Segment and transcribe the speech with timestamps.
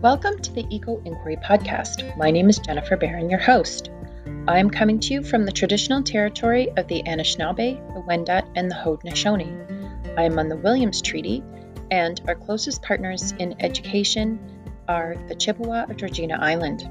[0.00, 2.16] Welcome to the Eco Inquiry Podcast.
[2.16, 3.90] My name is Jennifer Barron, your host.
[4.46, 8.70] I am coming to you from the traditional territory of the Anishinaabe, the Wendat, and
[8.70, 10.16] the Haudenosaunee.
[10.16, 11.42] I am on the Williams Treaty,
[11.90, 14.38] and our closest partners in education
[14.86, 16.88] are the Chippewa of Georgina Island.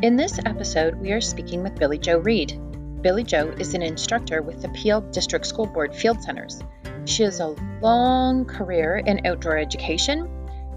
[0.00, 2.58] In this episode, we are speaking with Billie Jo Reid.
[3.02, 6.62] Billie Jo is an instructor with the Peel District School Board Field Centers.
[7.04, 10.26] She has a long career in outdoor education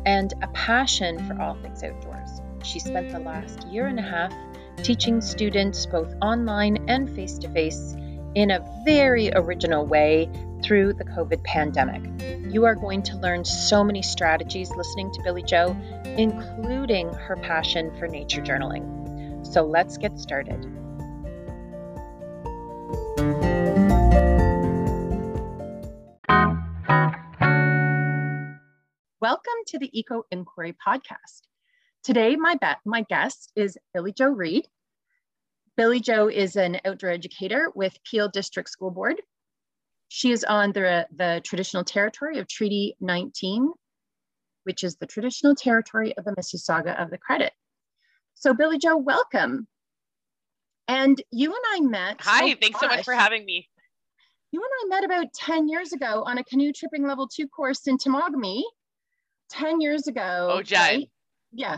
[0.07, 2.41] and a passion for all things outdoors.
[2.63, 4.33] She spent the last year and a half
[4.77, 7.93] teaching students both online and face to face
[8.33, 10.29] in a very original way
[10.63, 12.03] through the COVID pandemic.
[12.49, 15.75] You are going to learn so many strategies listening to Billie Jo,
[16.17, 19.45] including her passion for nature journaling.
[19.45, 20.65] So let's get started.
[29.29, 31.41] Welcome to the Eco Inquiry podcast.
[32.01, 34.65] Today, my, be- my guest is Billie Jo Reid.
[35.75, 39.21] Billie Jo is an outdoor educator with Peel District School Board.
[40.07, 43.69] She is on the, the traditional territory of Treaty 19,
[44.63, 47.51] which is the traditional territory of the Mississauga of the Credit.
[48.35, 49.67] So, Billie Jo, welcome.
[50.87, 52.21] And you and I met.
[52.21, 53.67] Hi, oh, thanks gosh, so much for having me.
[54.53, 57.87] You and I met about 10 years ago on a canoe tripping level two course
[57.87, 58.63] in Temagami
[59.49, 60.49] 10 years ago.
[60.51, 60.79] Oh, Jen.
[60.79, 61.09] Right?
[61.53, 61.77] Yeah.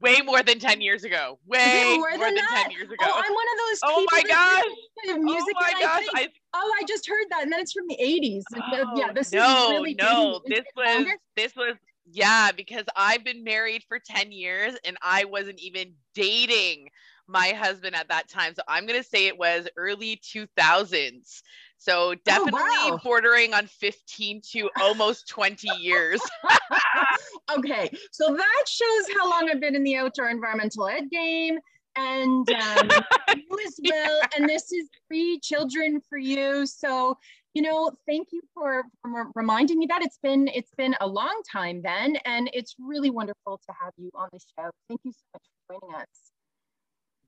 [0.00, 1.38] Way more than 10 years ago.
[1.46, 2.96] Way more, more than, than 10 years ago.
[3.00, 4.64] Oh, I'm one of those Oh my gosh.
[5.08, 5.82] Oh music oh my gosh.
[5.82, 6.28] I think, I...
[6.54, 7.42] oh, I just heard that.
[7.42, 8.42] And then it's from the 80s.
[8.54, 10.42] Oh, yeah, this no, is really no.
[10.46, 11.12] This was longer?
[11.34, 11.76] this was
[12.10, 16.88] yeah, because I've been married for 10 years and I wasn't even dating
[17.26, 18.54] my husband at that time.
[18.54, 21.42] So I'm going to say it was early 2000s.
[21.78, 23.00] So definitely oh, wow.
[23.02, 26.20] bordering on 15 to almost 20 years.
[27.56, 27.90] okay.
[28.12, 31.58] So that shows how long I've been in the outdoor environmental ed game.
[31.96, 32.90] And um,
[33.34, 34.18] you as well.
[34.20, 34.26] Yeah.
[34.36, 36.66] And this is three children for you.
[36.66, 37.16] So,
[37.54, 41.40] you know, thank you for, for reminding me that it's been it's been a long
[41.50, 44.68] time then, and it's really wonderful to have you on the show.
[44.88, 46.06] Thank you so much for joining us.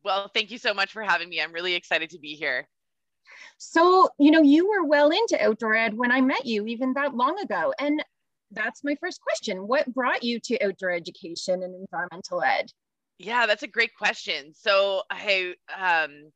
[0.04, 1.40] Well, thank you so much for having me.
[1.40, 2.68] I'm really excited to be here.
[3.58, 7.14] So, you know, you were well into outdoor ed when I met you, even that
[7.14, 7.72] long ago.
[7.78, 8.04] And
[8.50, 9.66] that's my first question.
[9.66, 12.72] What brought you to outdoor education and environmental ed?
[13.18, 14.54] Yeah, that's a great question.
[14.54, 16.30] So I um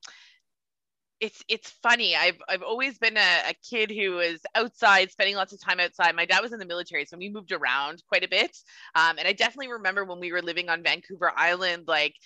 [1.21, 2.17] it's it's funny.
[2.17, 6.17] I've I've always been a, a kid who was outside, spending lots of time outside.
[6.17, 8.57] My dad was in the military, so we moved around quite a bit.
[8.97, 12.17] Um, and I definitely remember when we were living on Vancouver Island, like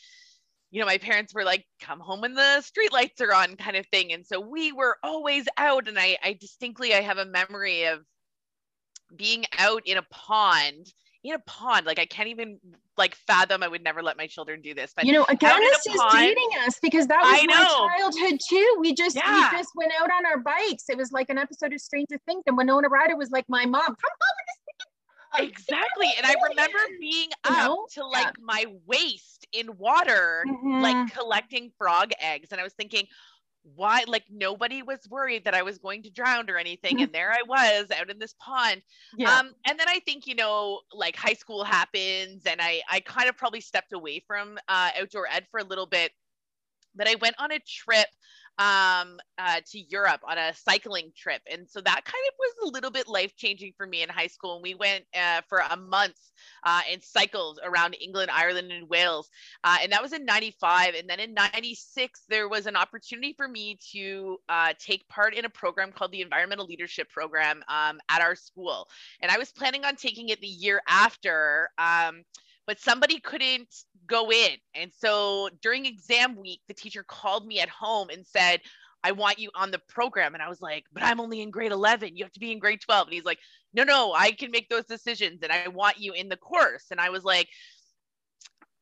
[0.70, 3.76] you know, my parents were like, come home when the street lights are on kind
[3.76, 4.12] of thing.
[4.12, 5.88] And so we were always out.
[5.88, 8.00] And I, I distinctly, I have a memory of
[9.16, 10.92] being out in a pond
[11.28, 11.86] in a pond.
[11.86, 12.58] Like I can't even
[12.96, 13.62] like fathom.
[13.62, 14.92] I would never let my children do this.
[14.94, 18.76] But you know, again, this is dating us because that was my childhood too.
[18.80, 19.50] We just yeah.
[19.50, 20.88] we just went out on our bikes.
[20.88, 23.86] It was like an episode of Stranger Things, and Winona Ryder was like my mom.
[23.86, 24.36] Come home
[25.38, 27.86] exactly and i remember being up know?
[27.92, 28.32] to like yeah.
[28.40, 30.80] my waist in water mm-hmm.
[30.80, 33.06] like collecting frog eggs and i was thinking
[33.74, 37.32] why like nobody was worried that i was going to drown or anything and there
[37.32, 38.80] i was out in this pond
[39.16, 39.38] yeah.
[39.38, 43.28] um and then i think you know like high school happens and i i kind
[43.28, 46.12] of probably stepped away from uh, outdoor ed for a little bit
[46.94, 48.06] but i went on a trip
[48.58, 51.42] um, uh, to Europe on a cycling trip.
[51.50, 54.26] And so that kind of was a little bit life changing for me in high
[54.28, 54.54] school.
[54.54, 56.18] And we went uh, for a month
[56.64, 59.28] uh, and cycled around England, Ireland, and Wales.
[59.62, 60.94] Uh, and that was in 95.
[60.94, 65.44] And then in 96, there was an opportunity for me to uh, take part in
[65.44, 68.88] a program called the Environmental Leadership Program um, at our school.
[69.20, 71.68] And I was planning on taking it the year after.
[71.78, 72.22] Um,
[72.66, 73.72] but somebody couldn't
[74.06, 74.56] go in.
[74.74, 78.60] And so during exam week, the teacher called me at home and said,
[79.04, 80.34] I want you on the program.
[80.34, 82.16] And I was like, but I'm only in grade 11.
[82.16, 83.06] You have to be in grade 12.
[83.06, 83.38] And he's like,
[83.72, 86.86] no, no, I can make those decisions and I want you in the course.
[86.90, 87.48] And I was like,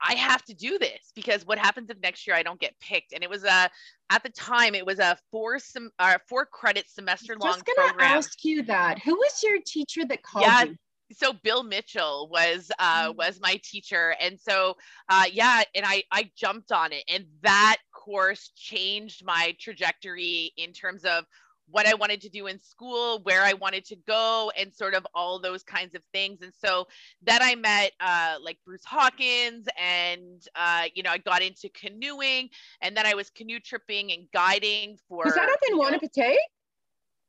[0.01, 3.13] I have to do this because what happens if next year I don't get picked?
[3.13, 3.71] And it was a
[4.11, 7.61] at the time it was a four some uh, four credit semester long.
[7.61, 7.77] Program.
[7.77, 8.99] Just gonna ask you that.
[9.01, 10.77] Who was your teacher that called yeah, you?
[11.13, 13.17] So Bill Mitchell was uh, mm.
[13.17, 14.77] was my teacher, and so
[15.09, 20.73] uh, yeah, and I I jumped on it, and that course changed my trajectory in
[20.73, 21.25] terms of
[21.67, 25.07] what I wanted to do in school, where I wanted to go, and sort of
[25.15, 26.41] all those kinds of things.
[26.43, 26.87] And so
[27.23, 32.49] then I met uh, like Bruce Hawkins, and uh, you know I got into canoeing,
[32.81, 35.25] and then I was canoe tripping and guiding for.
[35.25, 36.37] Was that up in Wahnapitae?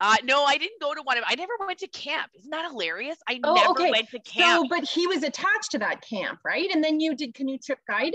[0.06, 1.24] Uh, no, I didn't go to one of.
[1.28, 2.30] I never went to camp.
[2.36, 3.18] Isn't that hilarious?
[3.28, 3.90] I oh, never okay.
[3.90, 4.62] went to camp.
[4.62, 6.70] So, but he was attached to that camp, right?
[6.72, 8.14] And then you did canoe trip guiding.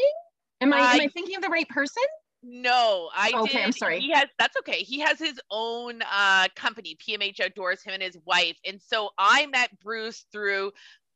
[0.60, 2.04] Am I uh, am I thinking of the right person?
[2.44, 3.54] No, I okay.
[3.54, 3.64] Did.
[3.64, 3.98] I'm sorry.
[3.98, 4.84] He has that's okay.
[4.84, 7.82] He has his own uh, company, PMH Outdoors.
[7.82, 10.70] Him and his wife, and so I met Bruce through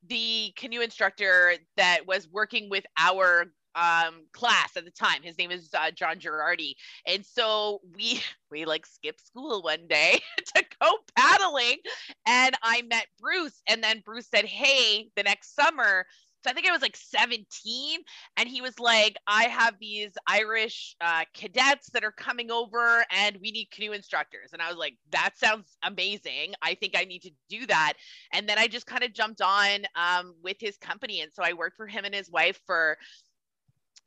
[0.08, 5.50] the canoe instructor that was working with our um class at the time his name
[5.50, 6.74] is uh, john girardi
[7.06, 10.20] and so we we like skipped school one day
[10.54, 11.78] to go paddling
[12.26, 16.04] and i met bruce and then bruce said hey the next summer
[16.44, 18.00] so I think I was like 17,
[18.36, 23.38] and he was like, I have these Irish uh, cadets that are coming over, and
[23.40, 24.52] we need canoe instructors.
[24.52, 26.52] And I was like, that sounds amazing.
[26.60, 27.94] I think I need to do that.
[28.30, 31.22] And then I just kind of jumped on um, with his company.
[31.22, 32.98] And so I worked for him and his wife for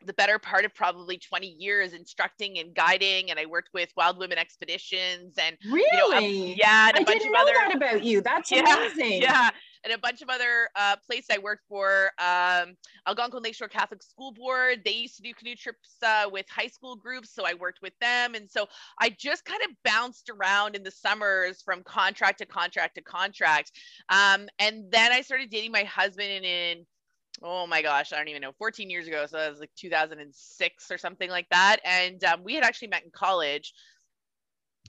[0.06, 4.18] the better part of probably 20 years instructing and guiding and i worked with wild
[4.18, 7.54] women expeditions and really you know, yeah and a I bunch didn't of know other
[7.54, 8.22] that about you.
[8.22, 9.22] That's yeah, amazing.
[9.22, 9.50] yeah
[9.84, 12.76] and a bunch of other uh, places i worked for um,
[13.08, 14.80] algonquin lakeshore catholic school board.
[14.86, 17.94] They used to do canoe trips uh, with high school groups so i worked with
[18.00, 18.68] them and so
[19.00, 23.72] i just kind of bounced around in the summers from contract to contract to contract.
[24.10, 26.86] Um, and then i started dating my husband and in
[27.44, 29.26] oh my gosh, I don't even know, 14 years ago.
[29.28, 31.78] So that was like 2006 or something like that.
[31.86, 33.74] And um, we had actually met in college.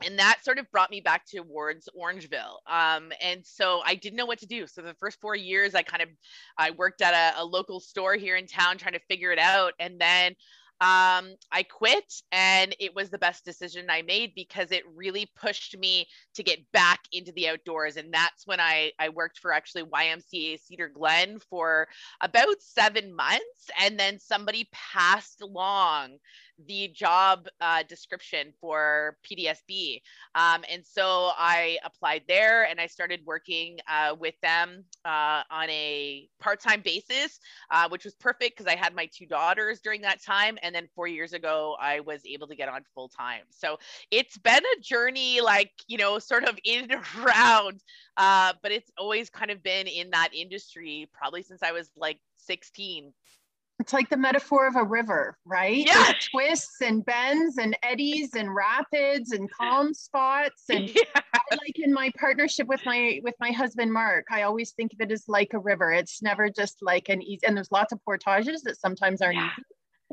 [0.04, 2.58] And that sort of brought me back towards Orangeville.
[2.68, 4.68] Um, and so I didn't know what to do.
[4.68, 6.08] So the first four years, I kind of
[6.56, 9.72] I worked at a, a local store here in town trying to figure it out.
[9.80, 10.36] And then
[10.80, 15.76] um, I quit and it was the best decision I made because it really pushed
[15.76, 17.96] me to get back into the outdoors.
[17.96, 21.88] And that's when I, I worked for actually YMCA Cedar Glen for
[22.20, 23.70] about seven months.
[23.80, 26.18] And then somebody passed along
[26.66, 30.00] the job uh, description for PDSB.
[30.34, 35.70] Um, and so I applied there and I started working uh, with them uh, on
[35.70, 37.38] a part time basis,
[37.70, 40.58] uh, which was perfect because I had my two daughters during that time.
[40.62, 43.42] And then four years ago, I was able to get on full time.
[43.50, 43.78] So
[44.10, 47.82] it's been a journey, like, you know, sort of in and around,
[48.16, 52.18] uh, but it's always kind of been in that industry probably since I was like
[52.38, 53.12] 16
[53.78, 55.86] it's like the metaphor of a river, right?
[55.86, 56.04] Yeah.
[56.04, 60.64] There's twists and bends and eddies and rapids and calm spots.
[60.70, 61.22] And yeah.
[61.50, 65.10] like in my partnership with my with my husband Mark, I always think of it
[65.10, 65.92] as like a river.
[65.92, 69.48] It's never just like an easy and there's lots of portages that sometimes aren't yeah.
[69.56, 69.62] easy.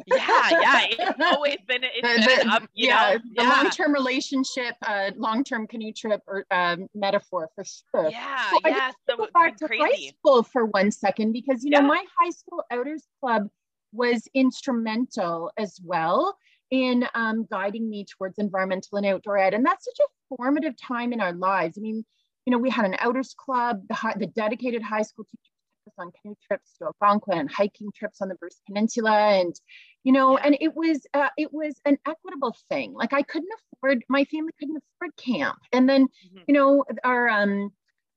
[0.06, 3.50] Yeah, yeah, it's always been, it's the, been um, yeah, know, the yeah.
[3.50, 8.09] long-term relationship, uh, long-term canoe trip or um, metaphor for sure.
[8.09, 11.80] Yeah, so yeah, so go back to high school for one second because you yeah.
[11.80, 13.50] know my high school outers club
[13.94, 16.38] was instrumental as well
[16.71, 21.13] in um, guiding me towards environmental and outdoor ed, and that's such a formative time
[21.13, 21.77] in our lives.
[21.77, 22.03] I mean,
[22.45, 25.55] you know, we had an outers club, the, high, the dedicated high school teachers
[25.98, 29.56] on canoe trips to Algonquin and hiking trips on the Bruce Peninsula, and
[30.04, 32.94] you know, and it was uh, it was an equitable thing.
[32.94, 36.40] Like I couldn't afford, my family couldn't afford camp, and then mm-hmm.
[36.48, 37.72] you know, our um,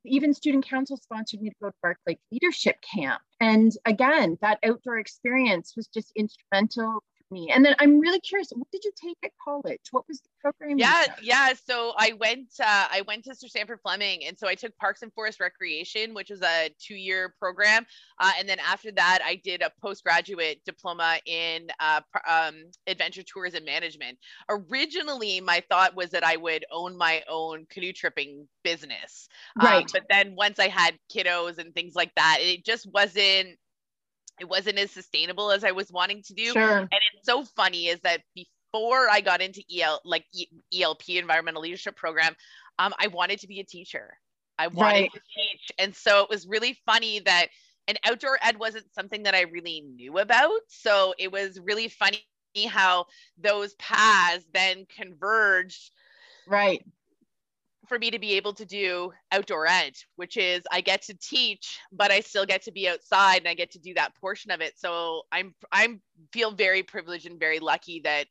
[0.05, 4.59] even student council sponsored me to go to Bark Lake Leadership Camp, and again, that
[4.65, 7.51] outdoor experience was just instrumental me.
[7.53, 9.81] And then I'm really curious, what did you take at college?
[9.91, 10.79] What was the program?
[10.79, 11.53] Yeah, yeah.
[11.67, 15.03] So I went, uh, I went to Sir Sandford Fleming, and so I took Parks
[15.03, 17.87] and Forest Recreation, which was a two-year program,
[18.19, 22.55] uh, and then after that, I did a postgraduate diploma in uh, um,
[22.87, 24.19] adventure tourism management.
[24.49, 29.29] Originally, my thought was that I would own my own canoe tripping business,
[29.61, 29.85] um, right?
[29.85, 33.59] Um, but then once I had kiddos and things like that, it just wasn't
[34.41, 36.53] it wasn't as sustainable as I was wanting to do.
[36.53, 36.79] Sure.
[36.79, 40.25] And it's so funny is that before I got into EL like
[40.79, 42.35] ELP environmental leadership program,
[42.79, 44.17] um, I wanted to be a teacher.
[44.59, 45.13] I wanted right.
[45.13, 45.71] to teach.
[45.79, 47.49] And so it was really funny that
[47.87, 50.61] an outdoor ed wasn't something that I really knew about.
[50.69, 52.25] So it was really funny
[52.69, 53.07] how
[53.39, 55.91] those paths then converged.
[56.47, 56.85] Right
[57.89, 61.79] for me to be able to do outdoor ed, which is I get to teach,
[61.93, 64.61] but I still get to be outside and I get to do that portion of
[64.61, 64.79] it.
[64.79, 66.01] So I'm I'm
[66.33, 68.27] feel very privileged and very lucky that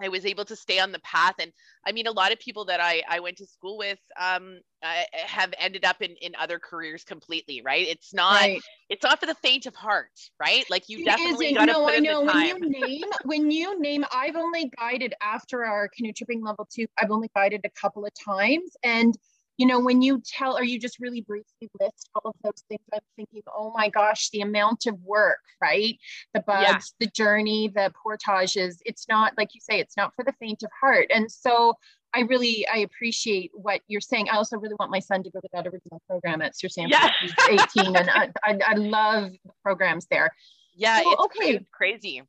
[0.00, 1.34] I was able to stay on the path.
[1.38, 1.52] And
[1.86, 5.02] I mean, a lot of people that I, I went to school with um, uh,
[5.12, 7.86] have ended up in, in other careers completely, right?
[7.86, 8.60] It's not right.
[8.88, 10.64] it's not for the faint of heart, right?
[10.70, 12.24] Like you definitely got to put I in know.
[12.24, 12.56] the time.
[12.60, 16.86] When you name, when you name, I've only guided after our canoe tripping level two.
[17.00, 19.16] I've only guided a couple of times, and
[19.56, 22.82] you know, when you tell or you just really briefly list all of those things,
[22.92, 25.98] I'm thinking, oh my gosh, the amount of work, right?
[26.34, 26.66] The bugs,
[27.00, 27.06] yeah.
[27.06, 28.80] the journey, the portages.
[28.84, 31.06] It's not, like you say, it's not for the faint of heart.
[31.10, 31.74] And so
[32.14, 34.28] I really I appreciate what you're saying.
[34.30, 36.98] I also really want my son to go to that original program at Sir Sandford.
[36.98, 37.10] Yeah.
[37.20, 39.32] He's 18, and I, I, I love
[39.62, 40.30] programs there.
[40.74, 41.66] Yeah, so, it's okay.
[41.72, 42.22] crazy.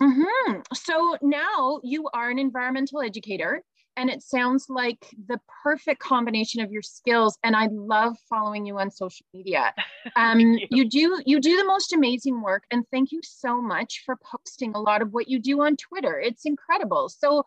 [0.00, 0.60] Mm-hmm.
[0.74, 3.62] So now you are an environmental educator
[3.96, 8.78] and it sounds like the perfect combination of your skills and i love following you
[8.78, 9.74] on social media.
[10.16, 10.66] Um, you.
[10.70, 10.88] you.
[10.88, 14.80] do you do the most amazing work and thank you so much for posting a
[14.80, 16.18] lot of what you do on twitter.
[16.18, 17.08] It's incredible.
[17.08, 17.44] So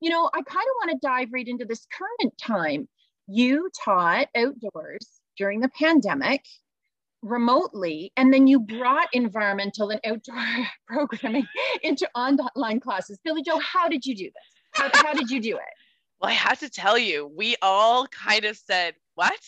[0.00, 2.88] you know i kind of want to dive right into this current time.
[3.26, 6.44] You taught outdoors during the pandemic
[7.22, 10.44] remotely and then you brought environmental and outdoor
[10.86, 11.46] programming
[11.82, 13.18] into online classes.
[13.24, 14.80] Billie Jo how did you do this?
[14.80, 15.85] How, how did you do it
[16.20, 19.38] well, I have to tell you, we all kind of said, what?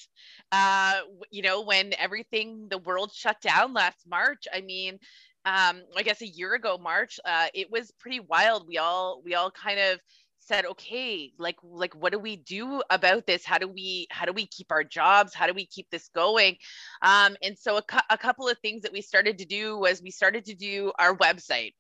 [0.53, 4.99] Uh, you know, when everything, the world shut down last March, I mean,
[5.45, 8.67] um, I guess a year ago, March, uh, it was pretty wild.
[8.67, 9.99] We all, we all kind of
[10.41, 13.45] said, okay, like, like, what do we do about this?
[13.45, 15.35] How do we, how do we keep our jobs?
[15.35, 16.57] How do we keep this going?
[17.03, 20.03] Um, and so a, cu- a couple of things that we started to do was
[20.03, 21.73] we started to do our website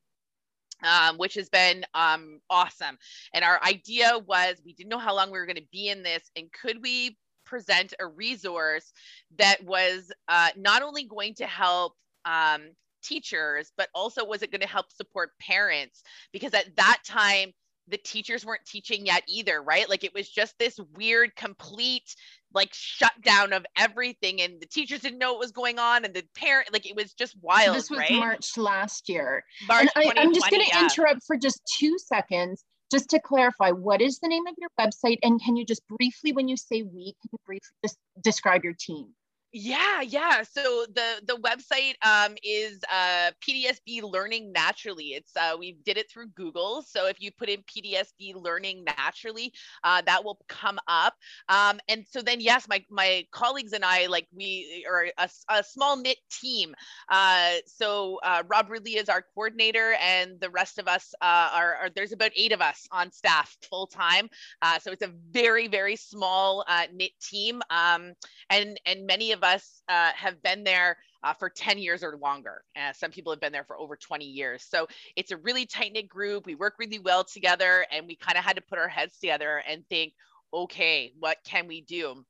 [0.82, 2.99] um, which has been um, awesome.
[3.35, 6.02] And our idea was we didn't know how long we were going to be in
[6.02, 8.92] this, and could we present a resource
[9.38, 11.94] that was uh, not only going to help
[12.25, 12.68] um,
[13.02, 16.02] teachers, but also was it going to help support parents?
[16.32, 17.52] Because at that time,
[17.88, 19.88] the teachers weren't teaching yet either, right?
[19.88, 22.14] Like it was just this weird, complete
[22.55, 26.25] like shutdown of everything and the teachers didn't know what was going on and the
[26.35, 28.12] parent like it was just wild this was right?
[28.12, 30.83] march last year march I, am just going to yeah.
[30.83, 35.19] interrupt for just two seconds just to clarify what is the name of your website
[35.23, 38.75] and can you just briefly when you say we can you briefly just describe your
[38.78, 39.09] team
[39.52, 40.43] yeah, yeah.
[40.43, 45.14] So the the website um, is uh, PDSB Learning Naturally.
[45.14, 46.83] It's uh, we did it through Google.
[46.83, 51.14] So if you put in PDSB Learning Naturally, uh, that will come up.
[51.49, 55.64] Um, and so then yes, my my colleagues and I like we are a, a
[55.64, 56.75] small knit team.
[57.09, 61.75] Uh, so uh, Rob Ridley is our coordinator, and the rest of us uh, are,
[61.76, 64.28] are there's about eight of us on staff full time.
[64.61, 68.12] Uh, so it's a very very small uh, knit team, um,
[68.50, 72.17] and and many of of us uh, have been there uh, for 10 years or
[72.17, 72.62] longer.
[72.76, 74.64] Uh, some people have been there for over 20 years.
[74.69, 74.87] So
[75.17, 76.47] it's a really tight knit group.
[76.47, 79.62] We work really well together, and we kind of had to put our heads together
[79.69, 80.12] and think,
[80.52, 82.25] okay, what can we do?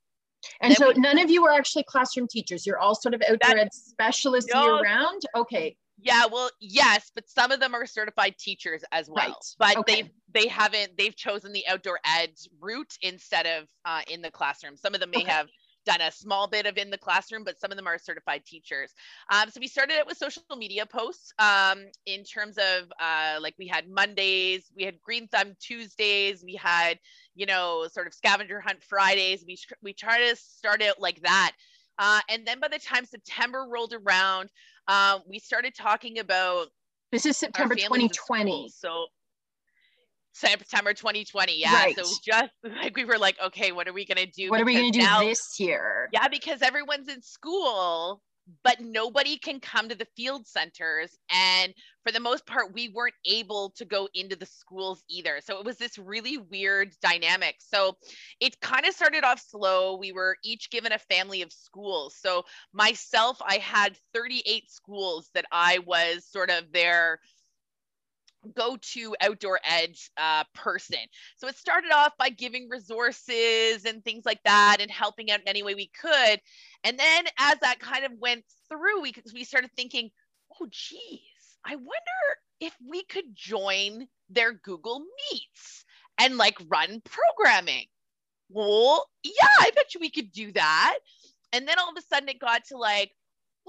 [0.61, 2.65] And, so we, none of you are actually classroom teachers.
[2.65, 5.21] You're all sort of outdoor ed specialists no, year round.
[5.35, 5.75] Okay.
[6.01, 9.27] Yeah, well, yes, but some of them are certified teachers as well.
[9.27, 9.75] Right.
[9.75, 10.01] But okay.
[10.03, 10.11] they
[10.41, 12.29] they haven't they've chosen the outdoor ed
[12.61, 14.77] route instead of uh, in the classroom.
[14.77, 15.31] Some of them may okay.
[15.31, 15.47] have
[15.85, 18.93] done a small bit of in the classroom, but some of them are certified teachers.
[19.31, 23.55] Um, so we started it with social media posts um, in terms of uh, like
[23.57, 26.99] we had Mondays, we had Green Thumb Tuesdays, we had,
[27.35, 29.43] you know, sort of scavenger hunt Fridays.
[29.47, 31.53] We, we try to start it like that.
[31.97, 34.49] Uh, and then by the time September rolled around,
[34.87, 36.67] uh, we started talking about.
[37.11, 38.69] This is September 2020.
[38.69, 39.07] So
[40.39, 41.59] September 2020.
[41.59, 41.73] Yeah.
[41.73, 41.95] Right.
[41.95, 44.49] So just like we were like, okay, what are we gonna do?
[44.49, 46.09] What are we gonna do now, this year?
[46.13, 48.21] Yeah, because everyone's in school,
[48.63, 51.17] but nobody can come to the field centers.
[51.29, 55.39] And for the most part, we weren't able to go into the schools either.
[55.43, 57.55] So it was this really weird dynamic.
[57.59, 57.97] So
[58.39, 59.97] it kind of started off slow.
[59.97, 62.15] We were each given a family of schools.
[62.19, 62.43] So
[62.73, 67.19] myself, I had 38 schools that I was sort of their
[68.49, 70.99] go to outdoor edge uh, person.
[71.37, 75.47] So it started off by giving resources and things like that and helping out in
[75.47, 76.39] any way we could.
[76.83, 80.09] And then as that kind of went through, we, we started thinking,
[80.59, 81.89] oh, geez, I wonder
[82.59, 85.01] if we could join their Google
[85.31, 85.85] Meets
[86.19, 87.85] and like run programming.
[88.49, 90.97] Well, yeah, I bet you we could do that.
[91.53, 93.11] And then all of a sudden it got to like,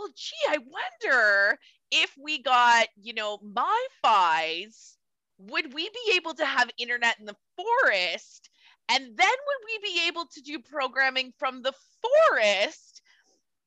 [0.00, 1.58] well, gee, I wonder
[1.90, 4.96] if we got, you know, MiFis,
[5.38, 8.48] would we be able to have internet in the forest?
[8.88, 11.74] And then would we be able to do programming from the
[12.30, 13.02] forest?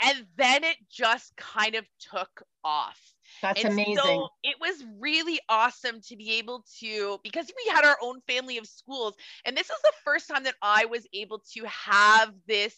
[0.04, 3.00] And then it just kind of took off.
[3.42, 3.98] That's and amazing.
[3.98, 8.58] So it was really awesome to be able to, because we had our own family
[8.58, 9.16] of schools.
[9.46, 12.76] And this is the first time that I was able to have this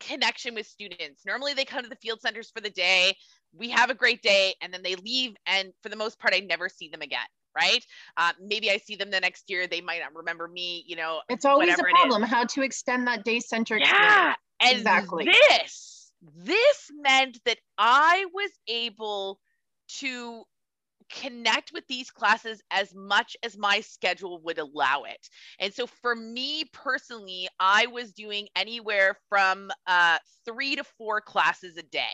[0.00, 1.24] connection with students.
[1.26, 3.16] Normally they come to the field centers for the day.
[3.52, 6.40] We have a great day and then they leave and for the most part i
[6.40, 7.26] never see them again
[7.56, 7.84] right?
[8.16, 9.66] Uh, maybe i see them the next year.
[9.66, 13.24] They might not remember me you know it's always a problem how to extend that
[13.24, 15.24] day center yeah and exactly.
[15.24, 19.40] this this meant that i was able
[19.88, 20.42] to
[21.10, 25.28] connect with these classes as much as my schedule would allow it.
[25.58, 31.76] And so for me personally, I was doing anywhere from uh, three to four classes
[31.76, 32.10] a day.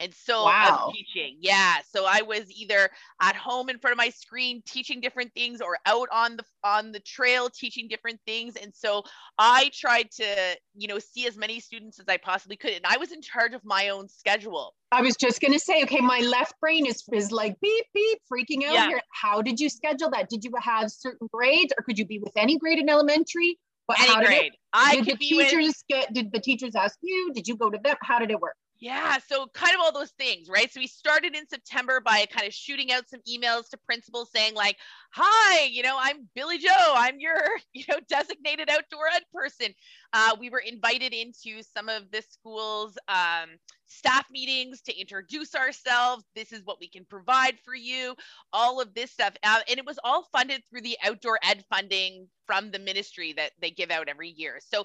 [0.00, 0.92] And so wow.
[0.94, 1.38] teaching.
[1.40, 1.76] Yeah.
[1.92, 2.88] So I was either
[3.20, 6.92] at home in front of my screen teaching different things or out on the on
[6.92, 8.54] the trail teaching different things.
[8.56, 9.02] And so
[9.38, 12.72] I tried to, you know, see as many students as I possibly could.
[12.72, 14.74] And I was in charge of my own schedule.
[14.92, 18.64] I was just gonna say, okay, my left brain is is like beep beep freaking
[18.64, 18.88] out yeah.
[18.88, 19.00] here.
[19.12, 20.28] How did you schedule that?
[20.28, 23.58] Did you have certain grades or could you be with any grade in elementary?
[23.88, 24.52] But any grade.
[24.52, 25.84] It, I did the teachers with...
[25.88, 27.32] get did the teachers ask you?
[27.34, 27.96] Did you go to them?
[28.02, 28.54] How did it work?
[28.80, 30.72] Yeah, so kind of all those things, right?
[30.72, 34.54] So we started in September by kind of shooting out some emails to principals saying
[34.54, 34.76] like,
[35.14, 36.68] "Hi, you know, I'm Billie Jo.
[36.94, 37.42] I'm your,
[37.74, 39.74] you know, designated outdoor ed person."
[40.12, 43.48] Uh, we were invited into some of the school's um,
[43.86, 46.22] staff meetings to introduce ourselves.
[46.36, 48.14] This is what we can provide for you.
[48.52, 52.28] All of this stuff, uh, and it was all funded through the outdoor ed funding
[52.46, 54.60] from the ministry that they give out every year.
[54.60, 54.84] So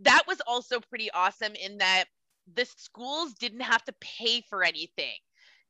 [0.00, 2.04] that was also pretty awesome in that
[2.54, 5.16] the schools didn't have to pay for anything.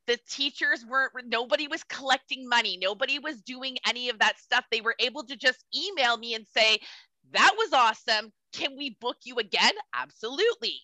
[0.07, 2.77] The teachers weren't nobody was collecting money.
[2.81, 4.65] Nobody was doing any of that stuff.
[4.71, 6.79] They were able to just email me and say
[7.31, 8.31] that was awesome.
[8.51, 9.73] Can we book you again?
[9.95, 10.79] Absolutely.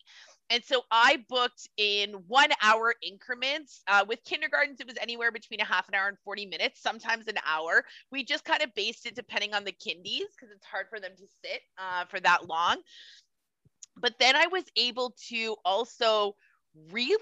[0.49, 3.81] And so I booked in one hour increments.
[3.87, 7.27] Uh, with kindergartens, it was anywhere between a half an hour and 40 minutes, sometimes
[7.27, 7.83] an hour.
[8.11, 11.11] We just kind of based it depending on the kindies because it's hard for them
[11.17, 12.77] to sit uh, for that long
[14.01, 16.35] but then I was able to also
[16.91, 17.19] really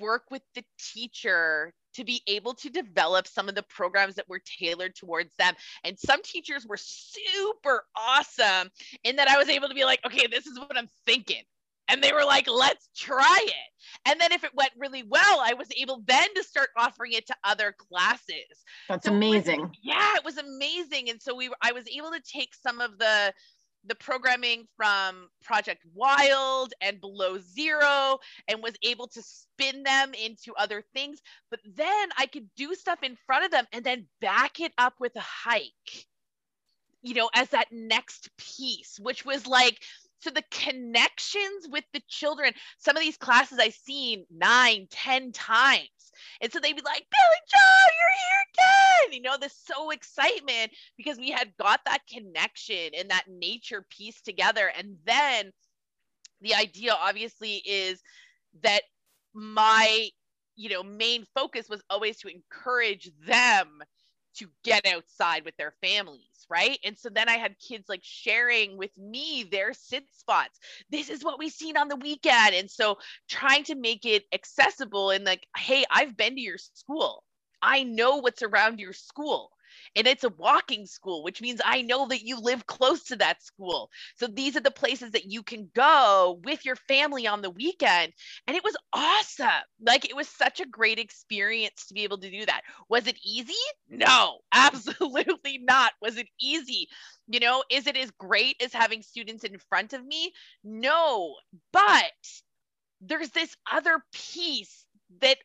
[0.00, 4.40] work with the teacher to be able to develop some of the programs that were
[4.58, 5.54] tailored towards them.
[5.84, 8.70] And some teachers were super awesome
[9.04, 11.42] in that I was able to be like, okay, this is what I'm thinking.
[11.88, 14.08] And they were like, let's try it.
[14.08, 17.26] And then if it went really well, I was able then to start offering it
[17.28, 18.64] to other classes.
[18.88, 19.60] That's so amazing.
[19.62, 21.10] Was, yeah, it was amazing.
[21.10, 23.32] And so we I was able to take some of the
[23.86, 30.52] the programming from Project Wild and Below Zero and was able to spin them into
[30.56, 31.20] other things.
[31.50, 34.94] But then I could do stuff in front of them and then back it up
[34.98, 36.06] with a hike,
[37.02, 39.78] you know, as that next piece, which was like,
[40.18, 45.88] so the connections with the children, some of these classes I've seen nine, ten times
[46.40, 47.60] and so they'd be like, Billie Jo,
[47.98, 49.12] you're here again.
[49.14, 54.20] You know, this so excitement because we had got that connection and that nature piece
[54.20, 54.70] together.
[54.76, 55.52] And then
[56.40, 58.00] the idea obviously is
[58.62, 58.82] that
[59.34, 60.08] my,
[60.54, 63.82] you know, main focus was always to encourage them
[64.38, 66.78] to get outside with their families, right?
[66.84, 70.58] And so then I had kids like sharing with me their sit spots.
[70.90, 72.54] This is what we've seen on the weekend.
[72.54, 77.24] And so trying to make it accessible and like, hey, I've been to your school.
[77.62, 79.50] I know what's around your school
[79.94, 83.42] and it's a walking school, which means I know that you live close to that
[83.42, 83.90] school.
[84.16, 88.12] So these are the places that you can go with your family on the weekend.
[88.46, 89.48] And it was awesome.
[89.80, 92.62] Like it was such a great experience to be able to do that.
[92.88, 93.54] Was it easy?
[93.88, 95.92] No, absolutely not.
[96.00, 96.88] Was it easy?
[97.28, 100.32] You know, is it as great as having students in front of me?
[100.62, 101.34] No,
[101.72, 102.12] but
[103.00, 104.84] there's this other piece
[105.20, 105.38] that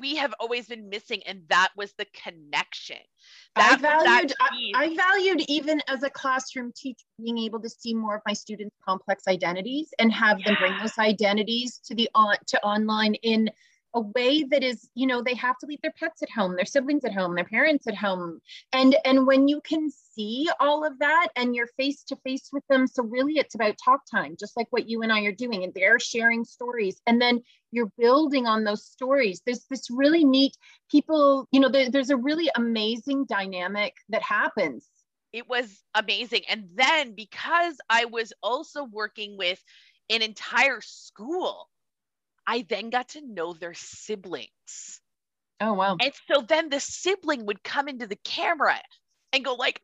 [0.00, 2.98] we have always been missing and that was the connection
[3.56, 7.94] that i valued I, I, valued even as a classroom teacher being able to see
[7.94, 10.46] more of my students complex identities and have yeah.
[10.46, 13.50] them bring those identities to the on to online in
[13.94, 16.66] a way that is you know they have to leave their pets at home their
[16.66, 18.40] siblings at home their parents at home.
[18.72, 22.66] And and when you can see all of that and you're face to face with
[22.68, 25.64] them so really it's about talk time just like what you and i are doing
[25.64, 27.00] and they're sharing stories.
[27.06, 29.42] And then you're building on those stories.
[29.44, 30.56] There's this really neat
[30.90, 34.86] people you know there, there's a really amazing dynamic that happens.
[35.32, 36.42] It was amazing.
[36.48, 39.62] And then because i was also working with
[40.10, 41.68] an entire school
[42.48, 45.00] I then got to know their siblings.
[45.60, 45.98] Oh wow.
[46.00, 48.80] And so then the sibling would come into the camera
[49.34, 49.82] and go like,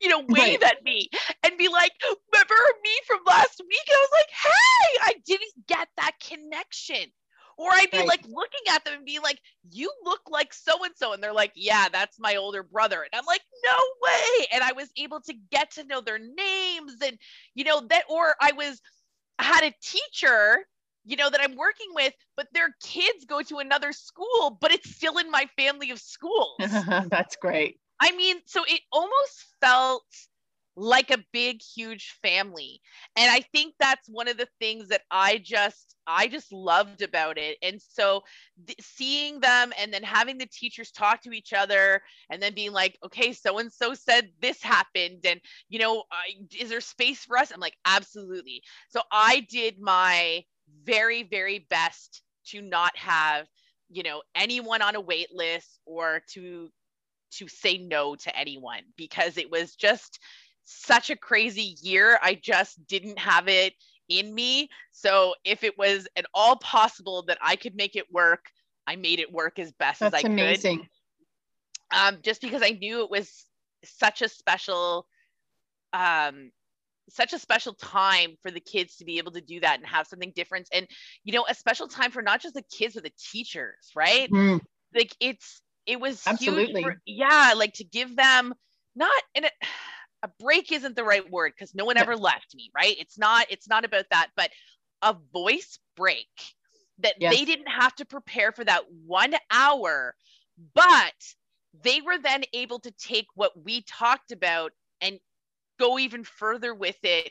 [0.00, 0.62] you know, wave right.
[0.62, 1.08] at me
[1.42, 1.90] and be like,
[2.32, 3.88] remember me from last week?
[3.88, 7.10] And I was like, hey, I didn't get that connection.
[7.58, 8.06] Or I'd be right.
[8.06, 9.40] like looking at them and be like,
[9.70, 11.12] you look like so and so.
[11.12, 13.02] And they're like, yeah, that's my older brother.
[13.02, 14.46] And I'm like, no way.
[14.52, 17.18] And I was able to get to know their names and,
[17.54, 18.80] you know, that, or I was,
[19.38, 20.66] I had a teacher
[21.06, 24.94] you know, that I'm working with, but their kids go to another school, but it's
[24.94, 26.56] still in my family of schools.
[26.58, 27.78] That's great.
[28.00, 30.04] I mean, so it almost felt
[30.76, 32.80] like a big huge family
[33.16, 37.38] and i think that's one of the things that i just i just loved about
[37.38, 38.22] it and so
[38.66, 42.72] th- seeing them and then having the teachers talk to each other and then being
[42.72, 45.40] like okay so and so said this happened and
[45.70, 50.42] you know uh, is there space for us i'm like absolutely so i did my
[50.84, 53.46] very very best to not have
[53.88, 56.70] you know anyone on a wait list or to
[57.32, 60.18] to say no to anyone because it was just
[60.64, 62.18] such a crazy year.
[62.22, 63.74] I just didn't have it
[64.08, 64.68] in me.
[64.92, 68.46] So if it was at all possible that I could make it work,
[68.86, 70.88] I made it work as best That's as I amazing.
[71.92, 71.98] could.
[71.98, 73.46] Um, just because I knew it was
[73.84, 75.06] such a special
[75.92, 76.50] um
[77.08, 80.06] such a special time for the kids to be able to do that and have
[80.06, 80.86] something different and
[81.24, 84.60] you know a special time for not just the kids but the teachers right mm.
[84.94, 88.52] like it's it was absolutely for, yeah like to give them
[88.96, 89.52] not in it
[90.22, 92.96] a break isn't the right word because no one ever left me, right?
[92.98, 94.50] It's not, it's not about that, but
[95.02, 96.28] a voice break
[96.98, 97.34] that yes.
[97.34, 100.14] they didn't have to prepare for that one hour,
[100.74, 101.14] but
[101.82, 105.18] they were then able to take what we talked about and
[105.78, 107.30] go even further with it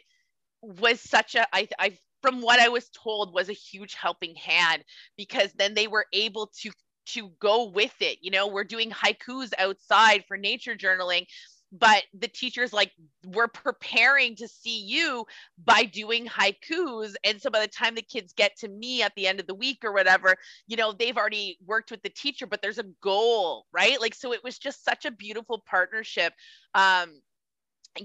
[0.62, 4.84] was such a I, I from what I was told was a huge helping hand
[5.17, 6.71] because then they were able to
[7.08, 8.17] to go with it.
[8.21, 11.25] You know, we're doing haikus outside for nature journaling
[11.71, 12.91] but the teachers like
[13.25, 15.25] we're preparing to see you
[15.65, 17.15] by doing haikus.
[17.23, 19.55] And so by the time the kids get to me at the end of the
[19.55, 20.36] week or whatever
[20.67, 23.99] you know they've already worked with the teacher but there's a goal right?
[23.99, 26.34] Like so it was just such a beautiful partnership.
[26.75, 27.21] Um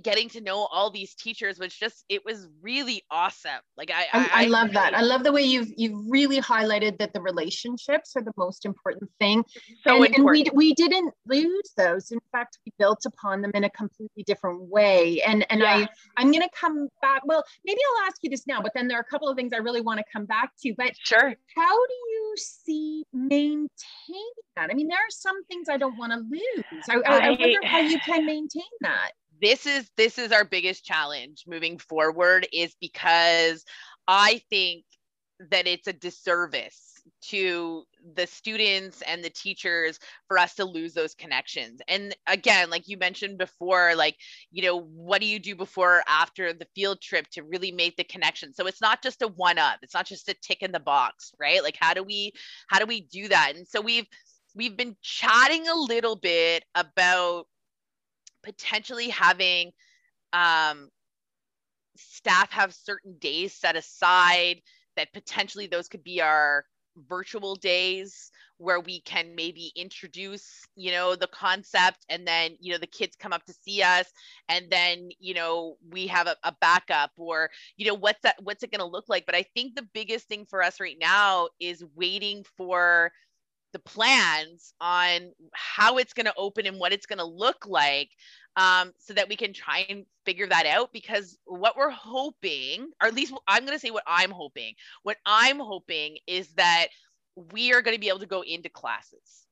[0.03, 3.61] getting to know all these teachers was just it was really awesome.
[3.77, 4.95] Like i i, I love that.
[4.95, 9.11] I love the way you've you've really highlighted that the relationships are the most important
[9.19, 9.45] thing.
[9.83, 10.49] So and, important.
[10.49, 12.11] and we we didn't lose those.
[12.11, 15.23] In fact we built upon them in a completely different way.
[15.23, 15.75] And and yeah.
[15.75, 18.89] i i'm going to come back well maybe i'll ask you this now but then
[18.89, 21.35] there are a couple of things i really want to come back to but sure.
[21.57, 23.67] how do you see maintaining
[24.57, 24.71] that?
[24.71, 27.67] I mean there are some things i don't want to lose I, I, I wonder
[27.67, 32.75] how you can maintain that this is this is our biggest challenge moving forward is
[32.81, 33.65] because
[34.07, 34.85] I think
[35.51, 36.91] that it's a disservice
[37.23, 39.99] to the students and the teachers
[40.29, 41.81] for us to lose those connections.
[41.89, 44.17] And again, like you mentioned before, like,
[44.51, 47.97] you know, what do you do before or after the field trip to really make
[47.97, 48.55] the connection?
[48.55, 51.33] So it's not just a one up, it's not just a tick in the box,
[51.41, 51.63] right?
[51.63, 52.33] Like how do we
[52.69, 53.55] how do we do that?
[53.57, 54.07] And so we've
[54.55, 57.47] we've been chatting a little bit about
[58.43, 59.73] potentially having
[60.33, 60.89] um,
[61.97, 64.61] staff have certain days set aside
[64.97, 66.65] that potentially those could be our
[67.09, 72.79] virtual days where we can maybe introduce you know the concept and then you know
[72.79, 74.07] the kids come up to see us
[74.49, 78.63] and then you know we have a, a backup or you know what's that what's
[78.63, 79.25] it going to look like?
[79.25, 83.13] But i think the biggest thing for us right now is waiting for
[83.73, 88.11] the plans on how it's going to open and what it's going to look like
[88.57, 93.09] um, so that we can try and figure that out because what we're hoping or
[93.09, 94.75] at least i'm going to say what i'm hoping.
[95.03, 96.89] What i'm hoping is that
[97.53, 99.47] we are going to be able to go into classes.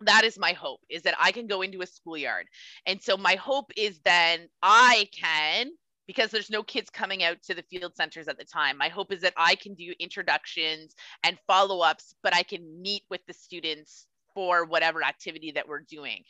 [0.00, 2.46] That is my hope is that i can go into a schoolyard.
[2.86, 5.70] And so my hope is then i can
[6.06, 8.76] because there's no kids coming out to the field centers at the time.
[8.76, 13.02] My hope is that I can do introductions and follow ups, but I can meet
[13.10, 16.22] with the students for whatever activity that we're doing.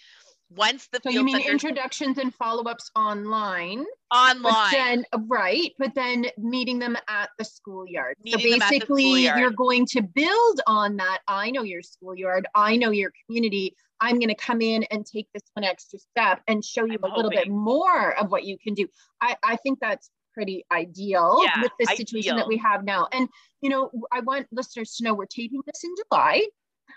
[0.50, 3.84] Once the so you mean introductions and follow-ups online
[4.14, 9.02] online but then uh, right but then meeting them at the schoolyard meeting so basically
[9.02, 9.40] schoolyard.
[9.40, 14.18] you're going to build on that i know your schoolyard i know your community I'm
[14.18, 17.16] going to come in and take this one extra step and show you I'm a
[17.16, 18.88] little bit more of what you can do.
[19.20, 22.36] I, I think that's pretty ideal yeah, with the situation ideal.
[22.36, 23.08] that we have now.
[23.12, 23.28] And,
[23.60, 26.42] you know, I want listeners to know we're taping this in July.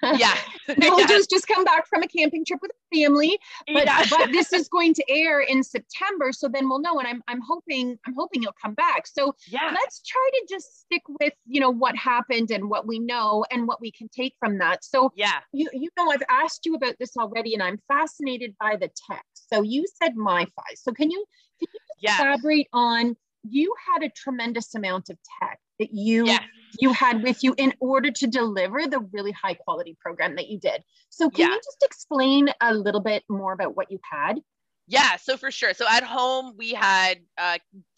[0.03, 0.35] Yeah.
[0.67, 1.07] we'll yeah.
[1.07, 3.37] just just come back from a camping trip with a family.
[3.67, 4.05] But yeah.
[4.09, 6.31] but this is going to air in September.
[6.31, 6.99] So then we'll know.
[6.99, 9.07] And I'm I'm hoping, I'm hoping you'll come back.
[9.07, 9.71] So yeah.
[9.73, 13.67] let's try to just stick with, you know, what happened and what we know and
[13.67, 14.83] what we can take from that.
[14.83, 18.75] So yeah, you you know, I've asked you about this already, and I'm fascinated by
[18.75, 19.49] the text.
[19.51, 20.49] So you said MiFi.
[20.75, 21.25] So can you
[21.59, 22.21] can you yeah.
[22.21, 23.15] elaborate on
[23.49, 26.43] you had a tremendous amount of tech that you yes.
[26.79, 30.59] you had with you in order to deliver the really high quality program that you
[30.59, 30.83] did.
[31.09, 31.55] So can yeah.
[31.55, 34.39] you just explain a little bit more about what you had?
[34.87, 35.73] Yeah, so for sure.
[35.73, 37.57] So at home we had uh,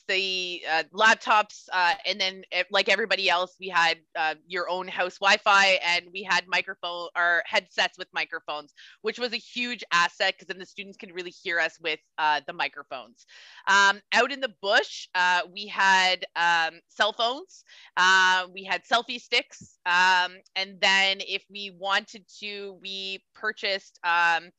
[0.10, 4.88] the uh, laptops, uh, and then eh, like everybody else, we had uh, your own
[4.88, 10.34] house Wi-Fi, and we had microphone or headsets with microphones, which was a huge asset
[10.34, 13.26] because then the students could really hear us with uh, the microphones.
[13.68, 17.64] Um, out in the bush, uh, we had um, cell phones,
[17.96, 24.00] uh, we had selfie sticks, um, and then if we wanted to, we purchased.
[24.04, 24.50] Um,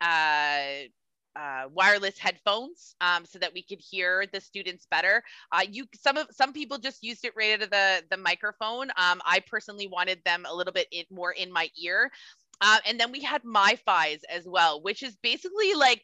[0.00, 0.88] uh,
[1.36, 5.22] uh, wireless headphones um, so that we could hear the students better.
[5.52, 8.90] Uh, you some of some people just used it right out of the the microphone.
[8.90, 12.10] Um, I personally wanted them a little bit in, more in my ear.
[12.60, 16.02] Uh, and then we had MiFi's as well, which is basically like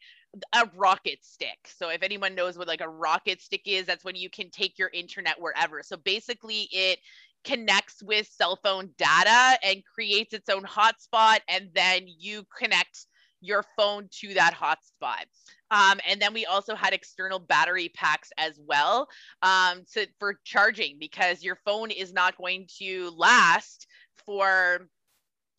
[0.53, 1.59] a rocket stick.
[1.67, 4.79] So if anyone knows what like a rocket stick is, that's when you can take
[4.79, 5.83] your internet wherever.
[5.83, 6.99] So basically it
[7.45, 13.07] connects with cell phone data and creates its own hotspot and then you connect
[13.41, 15.25] your phone to that hotspot.
[15.71, 19.09] Um, and then we also had external battery packs as well
[19.43, 23.87] um, to, for charging because your phone is not going to last
[24.27, 24.89] for,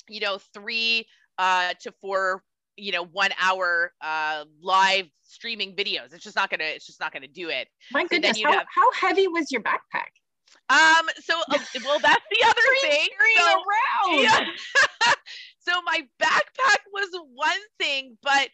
[0.09, 2.43] you know, three uh, to four,
[2.75, 6.13] you know, one hour uh, live streaming videos.
[6.13, 6.65] It's just not gonna.
[6.65, 7.67] It's just not gonna do it.
[7.91, 10.11] My goodness, so how, have, how heavy was your backpack?
[10.69, 11.07] Um.
[11.19, 13.09] So, uh, well, that's the other thing.
[13.37, 14.23] So, around.
[14.23, 14.45] Yeah.
[15.67, 18.49] So my backpack was one thing, but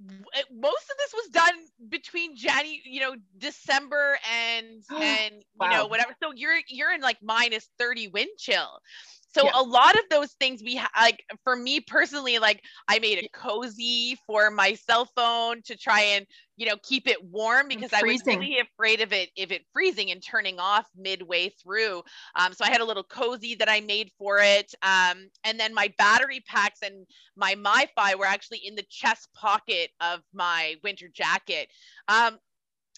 [0.00, 1.54] most of this was done
[1.88, 5.70] between January, you know, December and and wow.
[5.70, 6.14] you know whatever.
[6.22, 8.80] So you're you're in like minus 30 wind chill.
[9.30, 9.50] So yeah.
[9.54, 13.28] a lot of those things we ha- like for me personally, like I made a
[13.32, 18.02] cozy for my cell phone to try and you know keep it warm because I
[18.02, 22.02] was really afraid of it if it freezing and turning off midway through.
[22.36, 25.74] Um, so I had a little cozy that I made for it, um, and then
[25.74, 31.08] my battery packs and my MiFi were actually in the chest pocket of my winter
[31.12, 31.68] jacket.
[32.08, 32.38] Um,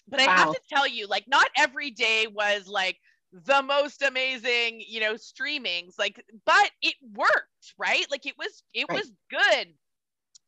[0.07, 0.27] but wow.
[0.27, 2.97] I have to tell you, like not every day was like
[3.31, 5.97] the most amazing, you know, streamings.
[5.97, 8.05] Like, but it worked, right?
[8.09, 8.99] Like it was, it right.
[8.99, 9.67] was good.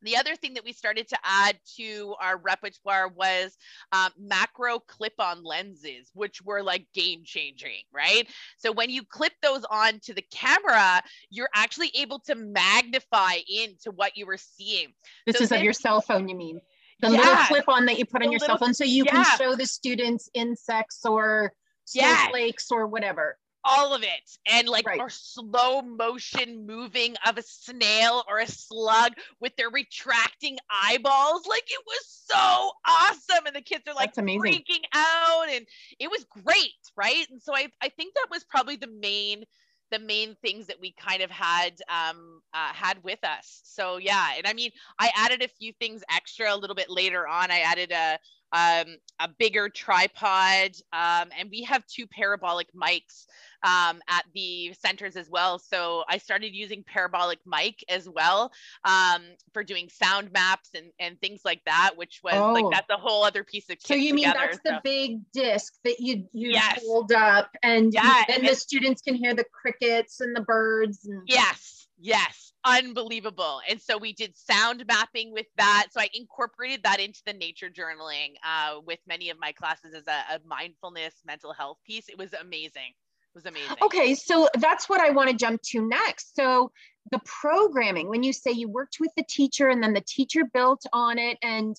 [0.03, 3.55] The other thing that we started to add to our repertoire was
[3.93, 8.27] um, macro clip on lenses, which were like game changing, right?
[8.57, 13.91] So when you clip those on to the camera, you're actually able to magnify into
[13.95, 14.89] what you were seeing.
[15.25, 16.59] This so is this, of your cell phone, you mean?
[16.99, 19.05] The yeah, little clip on that you put on your little, cell phone so you
[19.05, 19.23] yeah.
[19.23, 21.53] can show the students insects or
[21.85, 23.37] snowflakes or whatever.
[23.65, 24.09] All of it.
[24.51, 24.99] And like right.
[24.99, 31.47] or slow motion moving of a snail or a slug with their retracting eyeballs.
[31.47, 33.45] Like it was so awesome.
[33.45, 35.45] And the kids are like freaking out.
[35.49, 35.65] And
[35.97, 37.25] it was great right?
[37.29, 39.45] And so i, I think that was probably the main
[39.93, 43.61] the main things that we kind of had um, uh, had with us.
[43.63, 47.27] So yeah and i mean i added a few things extra a little bit later
[47.27, 47.51] on.
[47.51, 48.19] I added a
[48.53, 53.25] um, a bigger tripod, um, and we have two parabolic mics
[53.63, 55.59] um, at the centers as well.
[55.59, 58.51] So I started using parabolic mic as well
[58.85, 59.21] um,
[59.53, 62.53] for doing sound maps and, and things like that, which was oh.
[62.53, 63.77] like that's a whole other piece of.
[63.79, 64.73] so you mean together, that's so.
[64.73, 66.81] the big disc that you you yes.
[66.85, 71.05] hold up, and yeah, and, and the students can hear the crickets and the birds.
[71.05, 73.61] And- yes, yes unbelievable.
[73.69, 75.87] And so we did sound mapping with that.
[75.91, 80.07] So I incorporated that into the nature journaling uh, with many of my classes as
[80.07, 82.09] a, a, mindfulness mental health piece.
[82.09, 82.93] It was amazing.
[83.35, 83.77] Was amazing.
[83.81, 86.35] Okay, so that's what I want to jump to next.
[86.35, 86.71] So
[87.11, 90.83] the programming, when you say you worked with the teacher and then the teacher built
[90.93, 91.75] on it, and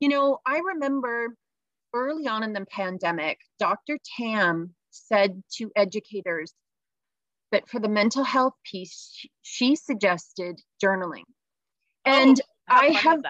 [0.00, 1.34] you know, I remember
[1.94, 3.98] early on in the pandemic, Dr.
[4.18, 6.52] Tam said to educators,
[7.52, 11.24] that for the mental health piece, she suggested journaling.
[12.06, 13.20] Oh, and oh, I have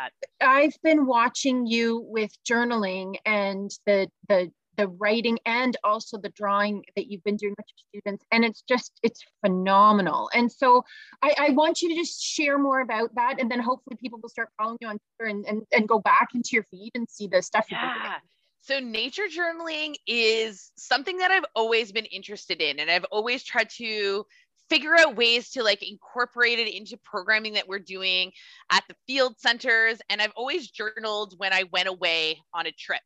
[0.40, 6.82] I've been watching you with journaling and the the the writing and also the drawing
[6.96, 10.82] that you've been doing with your students and it's just it's phenomenal and so
[11.22, 14.28] I, I, want you to just share more about that and then hopefully people will
[14.28, 17.26] start following you on twitter and, and, and go back into your feed and see
[17.26, 18.14] the stuff yeah.
[18.60, 23.70] So, nature journaling is something that I've always been interested in, and I've always tried
[23.78, 24.26] to
[24.68, 28.32] figure out ways to like incorporate it into programming that we're doing
[28.70, 30.00] at the field centers.
[30.10, 33.00] And I've always journaled when I went away on a trip.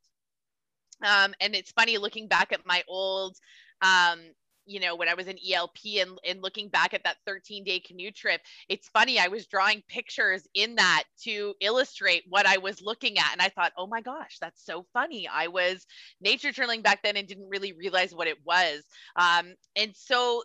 [1.03, 3.37] Um, and it's funny looking back at my old
[3.83, 4.21] um,
[4.67, 7.81] you know, when I was in ELP and, and looking back at that 13 day
[7.81, 9.19] canoe trip, it's funny.
[9.19, 13.33] I was drawing pictures in that to illustrate what I was looking at.
[13.33, 15.29] And I thought, oh my gosh, that's so funny.
[15.29, 15.87] I was
[16.21, 18.83] nature journaling back then and didn't really realize what it was.
[19.17, 20.43] Um, and so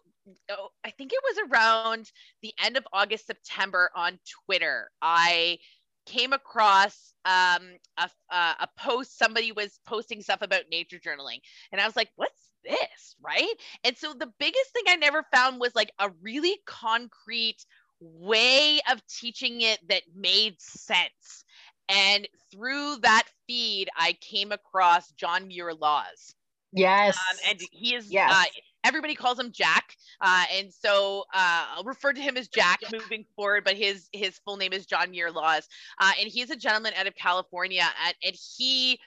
[0.49, 4.89] oh, I think it was around the end of August, September on Twitter.
[5.01, 5.59] I
[6.07, 7.61] came across um,
[7.97, 11.39] a, a post somebody was posting stuff about nature journaling.
[11.71, 13.15] And i was like what's this?
[13.21, 13.53] Right?
[13.83, 17.65] And so the biggest thing i never found was like a really concrete
[17.99, 21.43] way of teaching it that made sense.
[21.89, 26.35] And through that feed i came across john muir laws
[26.71, 28.31] yes um, and he is yes.
[28.33, 28.43] Uh,
[28.83, 33.25] everybody calls him Jack, uh, and so uh, I'll refer to him as Jack moving
[33.35, 33.63] forward.
[33.63, 35.67] But his his full name is John Muir Laws,
[35.99, 38.99] uh, and he's a gentleman out of California, and, and he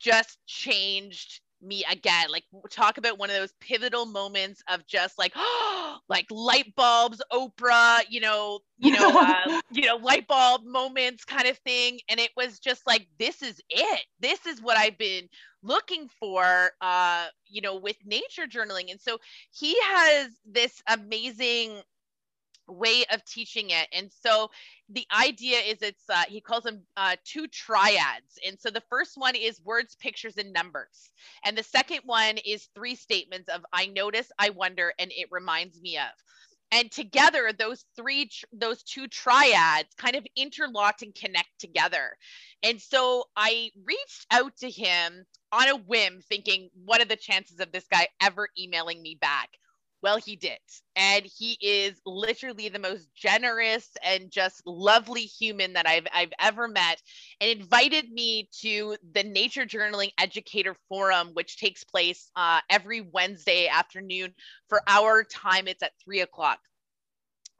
[0.00, 5.32] just changed me again like talk about one of those pivotal moments of just like
[6.08, 11.46] like light bulbs oprah you know you know uh, you know light bulb moments kind
[11.48, 11.98] of thing.
[12.08, 14.00] And it was just like this is it.
[14.20, 15.28] This is what i've been
[15.62, 18.90] looking for uh you know with nature journaling.
[18.90, 19.18] And so
[19.50, 21.80] he has this amazing
[22.72, 23.88] way of teaching it.
[23.92, 24.50] And so
[24.88, 28.38] the idea is it's, uh, he calls them uh, two triads.
[28.46, 31.10] And so the first one is words, pictures, and numbers.
[31.44, 35.80] And the second one is three statements of I notice, I wonder, and it reminds
[35.80, 36.12] me of.
[36.74, 42.16] And together, those three, those two triads kind of interlock and connect together.
[42.62, 47.60] And so I reached out to him on a whim, thinking, what are the chances
[47.60, 49.50] of this guy ever emailing me back?
[50.02, 50.58] Well, he did.
[50.96, 56.66] And he is literally the most generous and just lovely human that I've, I've ever
[56.66, 57.00] met
[57.40, 63.68] and invited me to the Nature Journaling Educator Forum, which takes place uh, every Wednesday
[63.68, 64.34] afternoon
[64.68, 65.68] for our time.
[65.68, 66.58] It's at three o'clock.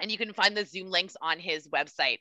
[0.01, 2.19] And you can find the Zoom links on his website.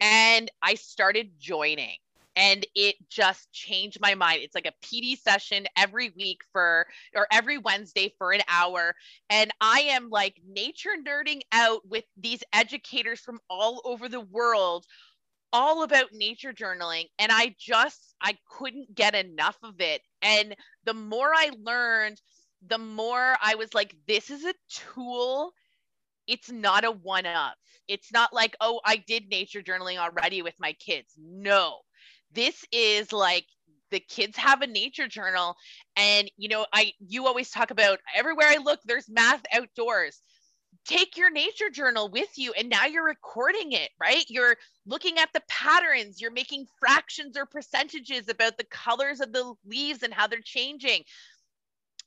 [0.00, 1.96] And I started joining
[2.36, 4.40] and it just changed my mind.
[4.42, 8.94] It's like a PD session every week for or every Wednesday for an hour
[9.28, 14.84] and I am like nature nerding out with these educators from all over the world
[15.52, 20.94] all about nature journaling and I just I couldn't get enough of it and the
[20.94, 22.20] more I learned
[22.66, 25.52] the more I was like this is a tool
[26.30, 27.56] it's not a one up.
[27.88, 31.12] It's not like, oh, I did nature journaling already with my kids.
[31.18, 31.78] No,
[32.32, 33.46] this is like
[33.90, 35.56] the kids have a nature journal
[35.96, 40.20] and you know i you always talk about everywhere i look there's math outdoors.
[40.86, 44.24] Take your nature journal with you and now you're recording it right?
[44.28, 49.52] You're looking at the patterns you're making fractions or percentages about the colors of the
[49.66, 51.02] leaves and how they're changing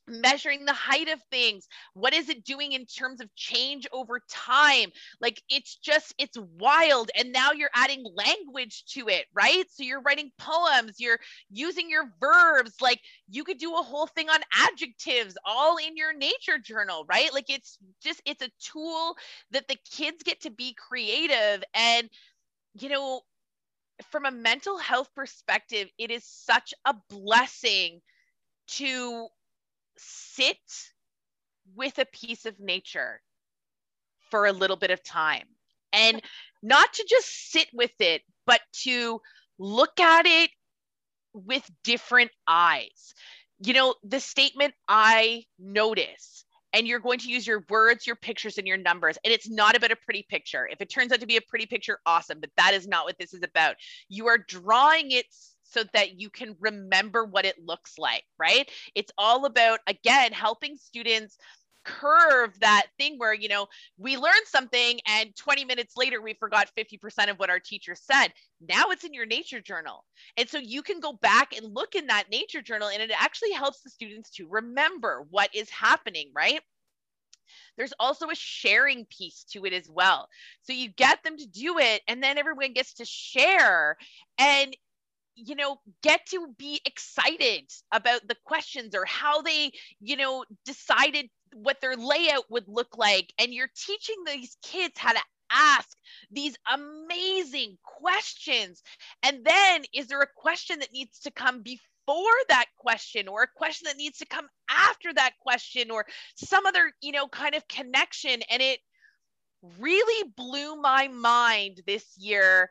[0.06, 1.66] measuring the height of things.
[1.94, 4.90] What is it doing in terms of change over time?
[5.20, 7.10] Like it's just it's wild.
[7.18, 9.64] And now you're adding language to it right?
[9.70, 11.18] So you're writing poems you're
[11.50, 12.74] using your verbs.
[12.80, 17.32] Like you could do a whole thing on adjectives all in your nature journal right?
[17.32, 19.16] Like it's just it's a tool
[19.52, 21.62] that the kids get to be creative.
[21.74, 22.08] And
[22.74, 23.20] you know
[24.10, 28.00] from a mental health perspective it is such a blessing
[28.66, 29.28] to
[29.96, 30.58] sit
[31.74, 33.20] with a piece of nature
[34.30, 35.46] for a little bit of time
[35.92, 36.20] and
[36.62, 39.20] not to just sit with it, but to
[39.58, 40.50] look at it
[41.32, 43.14] with different eyes.
[43.64, 48.58] You know, the statement I notice, and you're going to use your words, your pictures,
[48.58, 49.16] and your numbers.
[49.24, 50.68] And it's not about a pretty picture.
[50.70, 53.16] If it turns out to be a pretty picture, awesome, but that is not what
[53.18, 53.76] this is about.
[54.08, 55.26] You are drawing it
[55.64, 58.70] so that you can remember what it looks like, right?
[58.94, 61.36] It's all about, again, helping students
[61.84, 63.66] curve that thing where you know
[63.98, 68.28] we learned something and 20 minutes later we forgot 50% of what our teacher said
[68.66, 70.02] now it's in your nature journal
[70.38, 73.52] and so you can go back and look in that nature journal and it actually
[73.52, 76.60] helps the students to remember what is happening right
[77.76, 80.28] there's also a sharing piece to it as well.
[80.62, 83.96] So you get them to do it, and then everyone gets to share.
[84.38, 84.76] And
[85.36, 91.28] you know get to be excited about the questions or how they you know decided
[91.54, 93.32] what their layout would look like.
[93.38, 95.20] And you're teaching these kids how to
[95.50, 95.96] ask
[96.30, 98.82] these amazing questions.
[99.22, 101.80] And then is there a question that needs to come before
[102.48, 106.90] that question or a question that needs to come after that question or some other
[107.00, 108.40] you know kind of connection?
[108.50, 108.80] And it
[109.78, 112.70] really blew my mind this year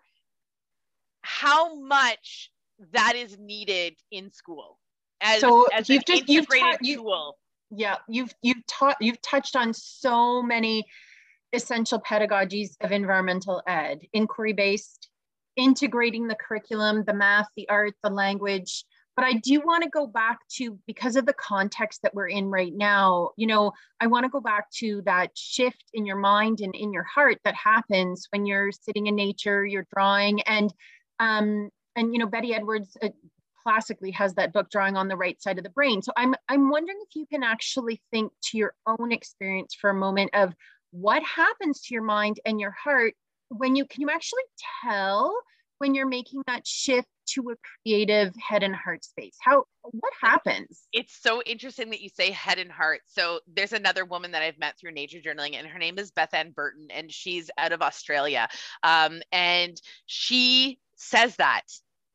[1.22, 2.52] how much
[2.92, 4.80] that is needed in school
[5.22, 7.38] as, so as you've just you've taught, you, tool.
[7.72, 10.84] Yeah, you've you've taught you've touched on so many
[11.54, 15.10] essential pedagogies of environmental ed, inquiry based,
[15.56, 18.84] integrating the curriculum, the math, the art, the language.
[19.16, 22.48] But I do want to go back to because of the context that we're in
[22.48, 26.62] right now, you know, I want to go back to that shift in your mind
[26.62, 30.74] and in your heart that happens when you're sitting in nature, you're drawing, and
[31.20, 33.10] Um, and you know, Betty Edwards uh,
[33.64, 36.02] classically has that book drawing on the right side of the brain.
[36.02, 39.96] So I'm I'm wondering if you can actually think to your own experience for a
[39.96, 40.54] moment of
[40.92, 43.16] what happens to your mind and your heart
[43.50, 44.44] when you can you actually
[44.84, 45.36] tell
[45.80, 49.38] when you're making that shift to a creative head and heart space?
[49.40, 50.84] How what happens?
[50.92, 53.02] It's so interesting that you say head and heart.
[53.06, 56.34] So there's another woman that i've met through nature journaling and her name is beth
[56.34, 58.50] ann burton and she's out of australia.
[58.84, 61.64] Um, and she says that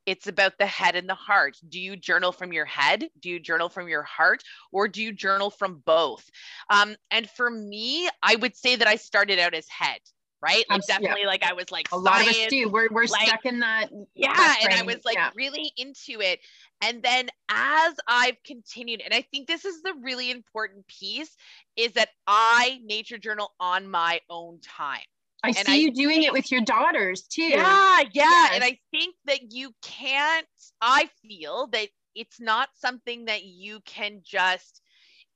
[0.09, 1.59] it's about the head and the heart.
[1.69, 3.05] Do you journal from your head?
[3.21, 4.43] Do you journal from your heart?
[4.73, 6.25] Or do you journal from both?
[6.71, 10.01] Um, and for me, I would say that I started out as head
[10.41, 10.65] right?
[10.71, 11.27] Like definitely, yeah.
[11.27, 12.69] like I was like a lot of us do.
[12.69, 13.89] We're we're like, stuck in that.
[14.15, 15.31] Yeah, that and I was like yeah.
[15.35, 16.39] really into it.
[16.81, 21.35] And then as I've continued, and I think this is the really important piece,
[21.77, 25.01] is that I nature journal on my own time.
[25.43, 27.43] I and see I you doing it with your daughters too.
[27.43, 28.07] Yeah, yeah.
[28.13, 28.55] Yes.
[28.55, 30.47] And I think that you can't,
[30.81, 34.83] I feel that it's not something that you can just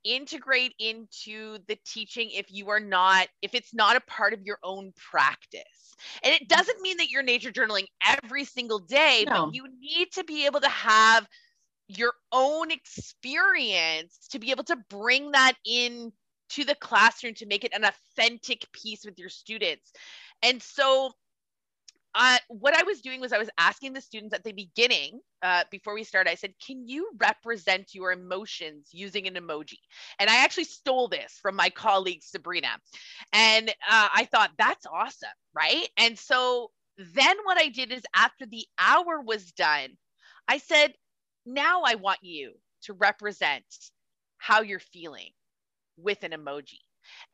[0.04, 4.58] integrate into the teaching if you are not, if it's not a part of your
[4.64, 5.94] own practice.
[6.24, 6.48] And it mm.
[6.48, 9.46] doesn't mean that you're nature journaling every single day, no.
[9.46, 11.28] but you need to be able to have
[11.88, 16.12] your own experience to be able to bring that in
[16.52, 19.92] to the classroom to make it an authentic piece with your students.
[20.42, 21.12] And so
[22.14, 25.64] uh, what I was doing was I was asking the students at the beginning, uh,
[25.70, 29.78] before we started, I said, Can you represent your emotions using an emoji?
[30.18, 32.78] And I actually stole this from my colleague Sabrina.
[33.32, 35.30] And uh, I thought, That's awesome.
[35.54, 35.88] Right.
[35.96, 39.96] And so then what I did is after the hour was done,
[40.48, 40.92] I said,
[41.46, 43.64] Now I want you to represent
[44.36, 45.30] how you're feeling
[46.02, 46.80] with an emoji.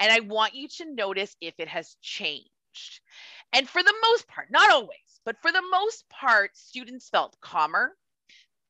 [0.00, 3.00] And I want you to notice if it has changed.
[3.52, 7.96] And for the most part, not always, but for the most part, students felt calmer.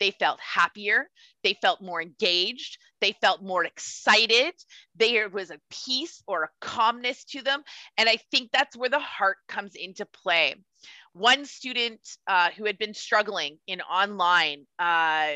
[0.01, 1.11] They felt happier.
[1.43, 2.79] They felt more engaged.
[3.01, 4.55] They felt more excited.
[4.95, 7.63] There was a peace or a calmness to them.
[7.97, 10.55] And I think that's where the heart comes into play.
[11.13, 15.35] One student uh, who had been struggling in online uh,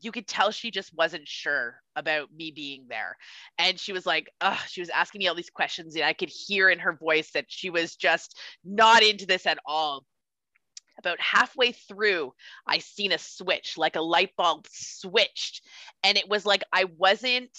[0.00, 3.16] you could tell she just wasn't sure about me being there.
[3.58, 6.30] And she was like, oh, she was asking me all these questions, and I could
[6.30, 10.04] hear in her voice that she was just not into this at all.
[10.98, 12.32] About halfway through,
[12.66, 15.64] I seen a switch, like a light bulb switched.
[16.02, 17.56] And it was like I wasn't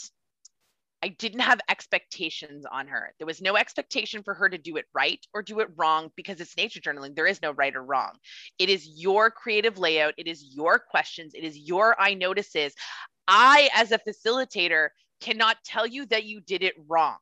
[1.02, 3.14] I didn't have expectations on her.
[3.18, 6.42] There was no expectation for her to do it right or do it wrong because
[6.42, 7.16] it's nature journaling.
[7.16, 8.12] There is no right or wrong.
[8.58, 12.74] It is your creative layout, it is your questions, it is your I notices.
[13.28, 14.90] I, as a facilitator,
[15.22, 17.18] cannot tell you that you did it wrong.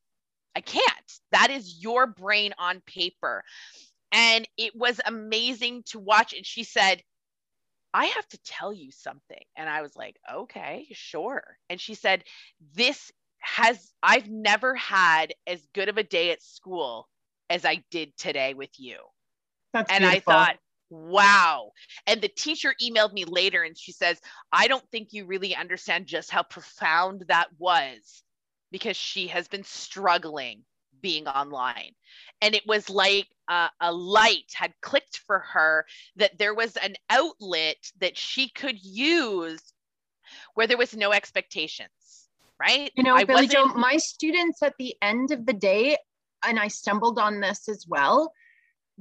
[0.55, 1.11] I can't.
[1.31, 3.43] That is your brain on paper.
[4.11, 6.33] And it was amazing to watch.
[6.33, 7.03] And she said,
[7.93, 9.41] I have to tell you something.
[9.55, 11.43] And I was like, okay, sure.
[11.69, 12.23] And she said,
[12.73, 13.11] This
[13.55, 17.07] has I've never had as good of a day at school
[17.49, 18.97] as I did today with you.
[19.73, 20.33] That's and beautiful.
[20.33, 20.55] I thought,
[20.89, 21.71] wow.
[22.05, 24.19] And the teacher emailed me later and she says,
[24.51, 28.21] I don't think you really understand just how profound that was
[28.71, 30.63] because she has been struggling
[31.01, 31.91] being online.
[32.41, 35.85] And it was like uh, a light had clicked for her
[36.17, 39.61] that there was an outlet that she could use
[40.53, 41.89] where there was no expectations
[42.59, 42.91] right?
[42.95, 45.97] You know, I Billie Jo, my students at the end of the day,
[46.45, 48.31] and I stumbled on this as well,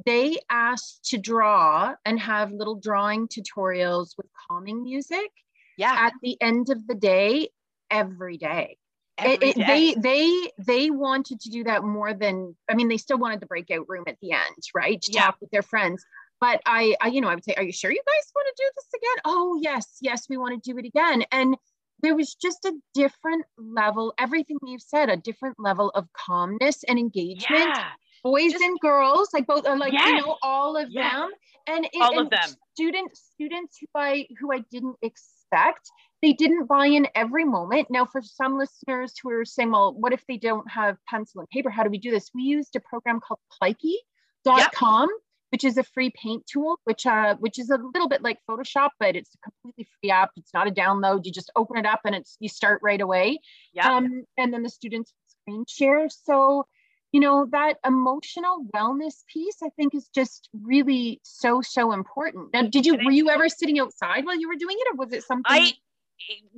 [0.04, 5.30] they asked to draw and have little drawing tutorials with calming music.
[5.78, 5.94] Yeah.
[5.94, 7.50] At the end of the day,
[7.90, 8.78] every day.
[9.18, 13.16] It, it, they they they wanted to do that more than I mean they still
[13.16, 15.00] wanted the breakout room at the end, right?
[15.00, 15.22] To yeah.
[15.22, 16.04] talk with their friends.
[16.38, 18.62] But I, I, you know, I would say, are you sure you guys want to
[18.62, 19.22] do this again?
[19.24, 21.24] Oh yes, yes, we want to do it again.
[21.32, 21.57] And
[22.01, 26.99] there was just a different level, everything you've said, a different level of calmness and
[26.99, 27.47] engagement.
[27.49, 27.84] Yeah.
[28.22, 30.07] Boys just, and girls, like both are like, yes.
[30.07, 31.12] you know, all of yes.
[31.12, 31.30] them.
[31.68, 32.57] And it, all and of them.
[32.74, 35.90] Students, students who I who I didn't expect,
[36.22, 37.88] they didn't buy in every moment.
[37.90, 41.49] Now, for some listeners who are saying, well, what if they don't have pencil and
[41.51, 41.70] paper?
[41.70, 42.30] How do we do this?
[42.34, 45.09] We used a program called Kleki.com.
[45.09, 45.20] Yep
[45.51, 48.90] which is a free paint tool, which uh, which is a little bit like Photoshop,
[48.99, 50.30] but it's a completely free app.
[50.36, 51.24] It's not a download.
[51.24, 53.38] You just open it up and it's you start right away.
[53.72, 53.92] Yeah.
[53.92, 56.09] Um, and then the students screen share.
[56.09, 56.66] So,
[57.12, 62.53] you know, that emotional wellness piece, I think, is just really so so important.
[62.53, 65.12] Now, did you were you ever sitting outside while you were doing it, or was
[65.12, 65.44] it something?
[65.47, 65.72] I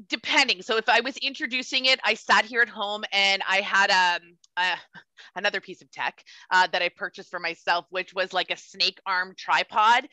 [0.08, 0.62] depending.
[0.62, 4.36] So if I was introducing it, I sat here at home and I had um,
[4.58, 4.76] a
[5.36, 9.00] another piece of tech uh, that I purchased for myself, which was like a snake
[9.06, 10.08] arm tripod.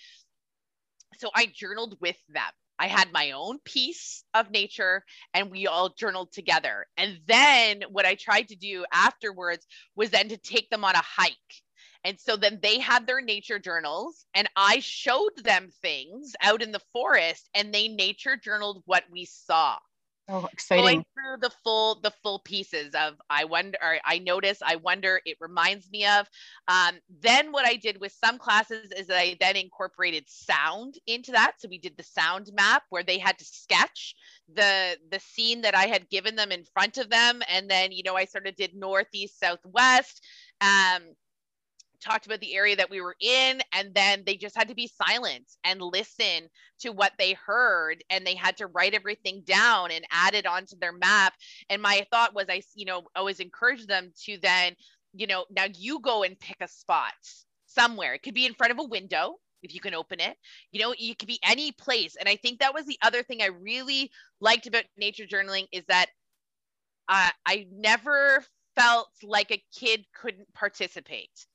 [1.18, 2.44] so I journaled with them.
[2.78, 6.88] I had my own piece of nature and we all journaled together.
[6.98, 9.66] And then what I tried to do afterwards
[9.96, 11.34] was then to take them on a hike.
[12.04, 16.72] And so then they had their nature journals and I showed them things out in
[16.72, 19.78] the forest and they nature journaled what we saw.
[20.28, 20.84] Oh, exciting!
[20.84, 25.22] Going through the full the full pieces of I wonder, or I notice, I wonder,
[25.24, 26.28] it reminds me of.
[26.68, 31.32] Um, then what I did with some classes is that I then incorporated sound into
[31.34, 31.54] that.
[31.60, 34.16] So we did the sound map where they had to sketch
[34.52, 38.02] the the scene that I had given them in front of them, and then you
[38.02, 40.24] know I sort of did northeast, southwest.
[40.60, 41.04] Um,
[42.06, 44.88] talked about the area that we were in and then they just had to be
[44.88, 46.50] silent and listen
[46.80, 50.78] to what they heard and they had to write everything down and add it onto
[50.80, 51.34] their map.
[51.70, 54.76] And my thought was i you know always encourage them to then
[55.14, 57.14] you know now you go and pick a spot
[57.66, 58.14] somewhere.
[58.14, 60.38] It could be in front of a window if you can open it.
[60.72, 62.16] You know it could be any place.
[62.20, 65.84] And i think that was the other thing i really liked about nature journaling is
[65.88, 66.08] that
[67.10, 68.44] uh, i never
[68.76, 71.46] felt like a kid couldn't participate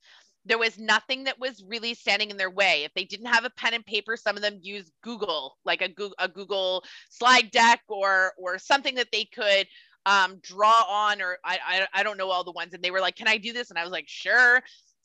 [0.45, 2.83] there was nothing that was really standing in their way.
[2.83, 5.89] If they didn't have a pen and paper, some of them used Google, like a
[5.89, 9.67] Google, a Google slide deck or or something that they could
[10.05, 11.21] um, draw on.
[11.21, 12.73] Or I, I I don't know all the ones.
[12.73, 14.61] And they were like, "Can I do this?" And I was like, "Sure."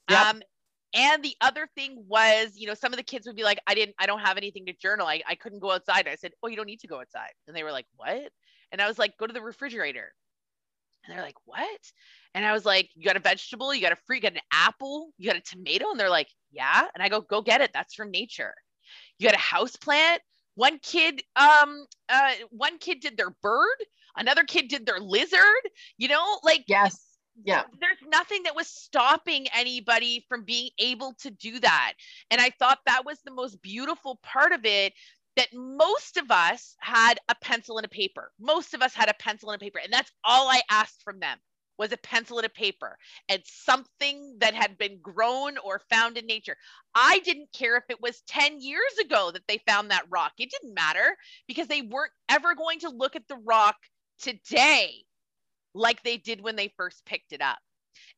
[0.08, 0.26] Yep.
[0.26, 0.42] Um,
[0.94, 3.74] and the other thing was, you know, some of the kids would be like, I
[3.74, 5.06] didn't, I don't have anything to journal.
[5.06, 6.08] I, I couldn't go outside.
[6.08, 7.32] I said, Oh, you don't need to go outside.
[7.46, 8.30] And they were like, What?
[8.72, 10.14] And I was like, Go to the refrigerator.
[11.06, 11.80] And they're like, What?
[12.36, 14.40] And I was like, you got a vegetable, you got a fruit, you got an
[14.52, 15.90] apple, you got a tomato.
[15.90, 16.86] And they're like, yeah.
[16.92, 17.70] And I go, go get it.
[17.72, 18.52] That's from nature.
[19.18, 20.20] You got a house plant.
[20.54, 23.76] One kid, um, uh, one kid did their bird,
[24.18, 25.40] another kid did their lizard,
[25.96, 27.02] you know, like yes.
[27.44, 27.64] Yeah.
[27.80, 31.92] There's nothing that was stopping anybody from being able to do that.
[32.30, 34.94] And I thought that was the most beautiful part of it
[35.36, 38.32] that most of us had a pencil and a paper.
[38.40, 39.80] Most of us had a pencil and a paper.
[39.82, 41.38] And that's all I asked from them
[41.78, 42.96] was a pencil and a paper
[43.28, 46.56] and something that had been grown or found in nature.
[46.94, 50.32] I didn't care if it was 10 years ago that they found that rock.
[50.38, 51.16] It didn't matter
[51.46, 53.76] because they weren't ever going to look at the rock
[54.18, 55.04] today
[55.74, 57.58] like they did when they first picked it up.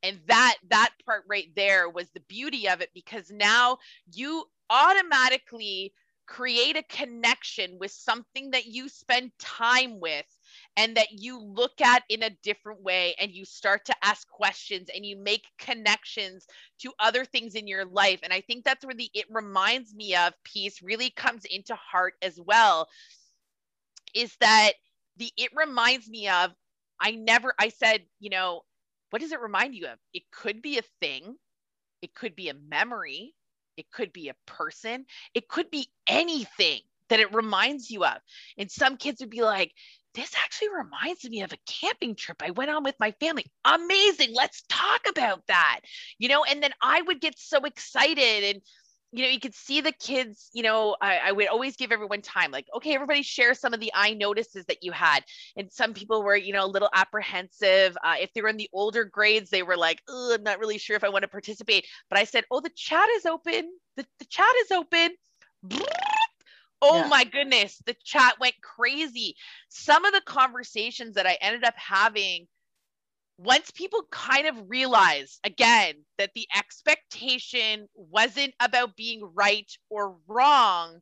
[0.03, 3.79] And that that part right there was the beauty of it because now
[4.13, 5.93] you automatically
[6.29, 10.27] create a connection with something that you spend time with
[10.77, 14.89] and that you look at in a different way and you start to ask questions
[14.95, 16.47] and you make connections
[16.79, 18.21] to other things in your life.
[18.23, 22.15] And i think that's where the it reminds me of piece really comes into heart
[22.23, 22.89] as well
[24.15, 24.73] is that
[25.17, 26.53] the it reminds me of
[27.01, 28.63] i never i said you know
[29.11, 29.99] what does it remind you of?
[30.13, 31.37] It could be a thing.
[32.03, 33.35] It could be a memory
[33.79, 35.05] it could be a person
[35.35, 38.19] it could be anything that it reminds you of
[38.59, 39.73] and some kids would be like
[40.15, 43.47] this actually reminds me of a camping trip I went on with my family.
[43.65, 44.35] Amazing.
[44.35, 45.81] Let's talk about that.
[46.19, 48.63] You know, and then I would get so excited and
[49.13, 52.21] you know, you could see the kids, you know, I, I, would always give everyone
[52.21, 55.25] time, like, okay, everybody share some of the I notices that you had.
[55.57, 57.97] And some people were, you know, a little apprehensive.
[58.05, 60.77] Uh, if they were in the older grades, they were like, oh, I'm not really
[60.77, 61.87] sure if I want to participate.
[62.11, 63.71] But I said, oh, the chat is open.
[63.97, 65.11] The, the chat is open.
[66.81, 67.09] Oh yeah.
[67.09, 69.35] my goodness, the chat went crazy.
[69.69, 72.47] Some of the conversations that I ended up having
[73.39, 80.99] once people kind of realized again that the expectation wasn't about being right or wrong,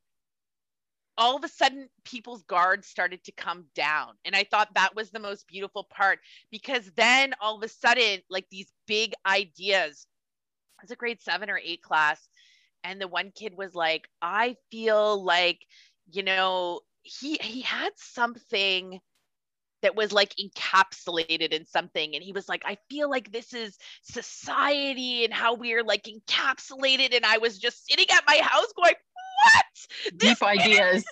[1.19, 4.09] all of a sudden people's guards started to come down.
[4.27, 6.19] And I thought that was the most beautiful part
[6.51, 10.07] because then all of a sudden, like these big ideas,
[10.79, 12.29] it was a grade seven or eight class
[12.85, 15.61] and the one kid was like i feel like
[16.13, 19.01] you know he he had something
[19.83, 23.77] that was like encapsulated in something and he was like i feel like this is
[24.03, 28.95] society and how we're like encapsulated and i was just sitting at my house going
[29.43, 31.05] what deep ideas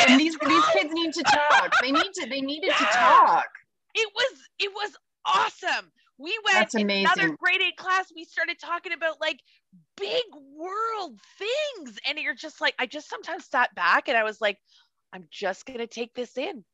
[0.00, 3.46] and these these kids need to talk they need to they needed to talk
[3.94, 4.96] it was it was
[5.26, 5.90] awesome
[6.20, 7.04] we went That's amazing.
[7.04, 9.38] in another grade eight class we started talking about like
[9.96, 10.24] big
[10.56, 11.98] world things.
[12.06, 14.58] And you're just like, I just sometimes sat back and I was like,
[15.12, 16.64] I'm just going to take this in.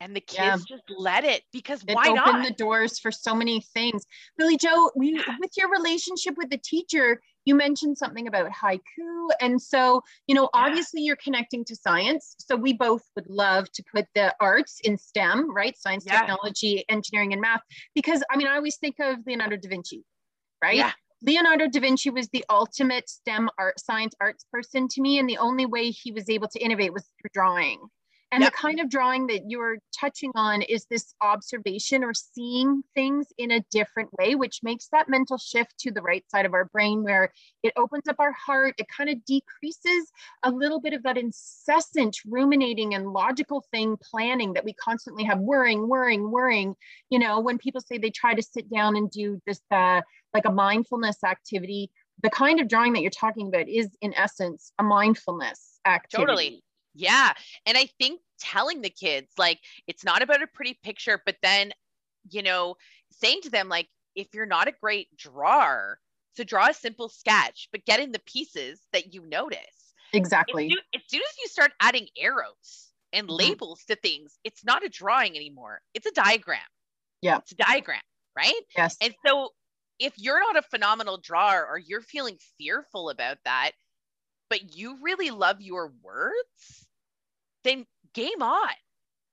[0.00, 0.76] And the kids yeah.
[0.76, 4.04] just let it because it why opened the doors for so many things.
[4.36, 9.28] Billie Jo, we, with your relationship with the teacher, you mentioned something about haiku.
[9.40, 10.60] And so, you know, yeah.
[10.66, 12.36] obviously you're connecting to science.
[12.38, 15.74] So we both would love to put the arts in STEM, right?
[15.78, 16.18] Science, yeah.
[16.18, 17.62] technology, engineering, and math.
[17.94, 20.04] Because I mean, I always think of Leonardo da Vinci,
[20.62, 20.76] right?
[20.76, 20.92] Yeah
[21.22, 25.18] Leonardo da Vinci was the ultimate STEM art, science arts person to me.
[25.18, 27.80] And the only way he was able to innovate was through drawing.
[28.32, 28.52] And yep.
[28.52, 33.52] the kind of drawing that you're touching on is this observation or seeing things in
[33.52, 37.04] a different way, which makes that mental shift to the right side of our brain
[37.04, 38.74] where it opens up our heart.
[38.78, 40.10] It kind of decreases
[40.42, 45.38] a little bit of that incessant ruminating and logical thing planning that we constantly have
[45.38, 46.74] worrying, worrying, worrying.
[47.10, 50.00] You know, when people say they try to sit down and do this, uh,
[50.34, 51.92] like a mindfulness activity,
[52.24, 56.26] the kind of drawing that you're talking about is in essence a mindfulness activity.
[56.26, 56.62] Totally
[56.96, 57.32] yeah.
[57.66, 61.72] And I think telling the kids, like, it's not about a pretty picture, but then,
[62.30, 62.76] you know,
[63.10, 65.98] saying to them, like, if you're not a great drawer,
[66.34, 69.60] so draw a simple sketch, but get in the pieces that you notice.
[70.12, 70.66] Exactly.
[70.66, 73.36] As soon as, soon as you start adding arrows and mm-hmm.
[73.36, 75.80] labels to things, it's not a drawing anymore.
[75.94, 76.60] It's a diagram.
[77.22, 77.38] Yeah.
[77.38, 78.00] It's a diagram,
[78.36, 78.54] right?
[78.76, 78.96] Yes.
[79.00, 79.50] And so
[79.98, 83.72] if you're not a phenomenal drawer or you're feeling fearful about that,
[84.48, 86.85] but you really love your words,
[87.66, 88.70] then game on.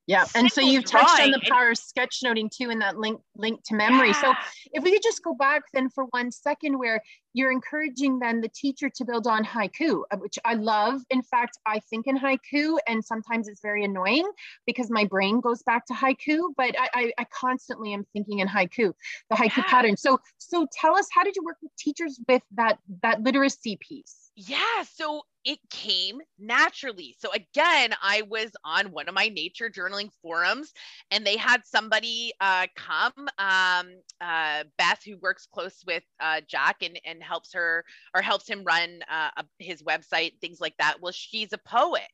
[0.06, 0.26] Yeah.
[0.36, 3.76] And so you've touched on the power of sketchnoting too in that link link to
[3.76, 4.10] memory.
[4.10, 4.22] Yeah.
[4.22, 4.34] So
[4.74, 7.02] if we could just go back then for one second where
[7.34, 11.02] you're encouraging then the teacher to build on haiku, uh, which I love.
[11.10, 14.30] In fact, I think in haiku and sometimes it's very annoying
[14.68, 18.48] because my brain goes back to haiku, but I, I, I constantly am thinking in
[18.48, 18.94] haiku,
[19.30, 19.64] the haiku yeah.
[19.68, 19.96] pattern.
[19.96, 24.32] So so tell us how did you work with teachers with that that literacy piece?
[24.36, 27.16] Yeah, so it came naturally.
[27.20, 30.72] So again, I was on one of my nature journaling forums,
[31.12, 33.88] and they had somebody uh, come, um,
[34.22, 37.84] uh, Beth, who works close with uh, Jack and and helps her
[38.16, 39.30] or helps him run uh,
[39.60, 40.96] his website, things like that.
[41.02, 42.08] Well, she's a poet,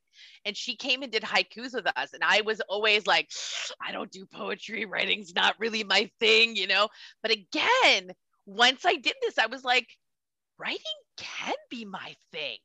[0.45, 3.29] and she came and did haikus with us, and I was always like,
[3.85, 6.87] I don't do poetry, writing's not really my thing, you know.
[7.21, 8.11] But again,
[8.45, 9.87] once I did this, I was like
[10.57, 10.79] writing
[11.17, 12.57] can be my thing.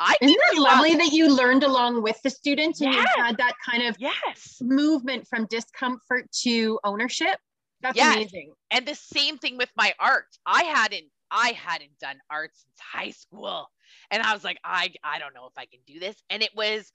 [0.00, 3.06] I Isn't it uh, lovely that you learned along with the students and yes.
[3.16, 7.38] you had that kind of yes movement from discomfort to ownership?
[7.82, 8.16] That's yes.
[8.16, 8.52] amazing.
[8.70, 10.26] And the same thing with my art.
[10.46, 13.68] I hadn't I hadn't done art since high school.
[14.10, 16.16] And I was like, I I don't know if I can do this.
[16.30, 16.90] And it was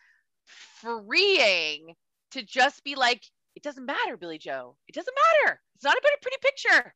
[0.81, 1.93] freeing
[2.31, 3.23] to just be like,
[3.55, 4.75] it doesn't matter, Billie Jo.
[4.87, 5.61] It doesn't matter.
[5.75, 6.93] It's not about a pretty picture.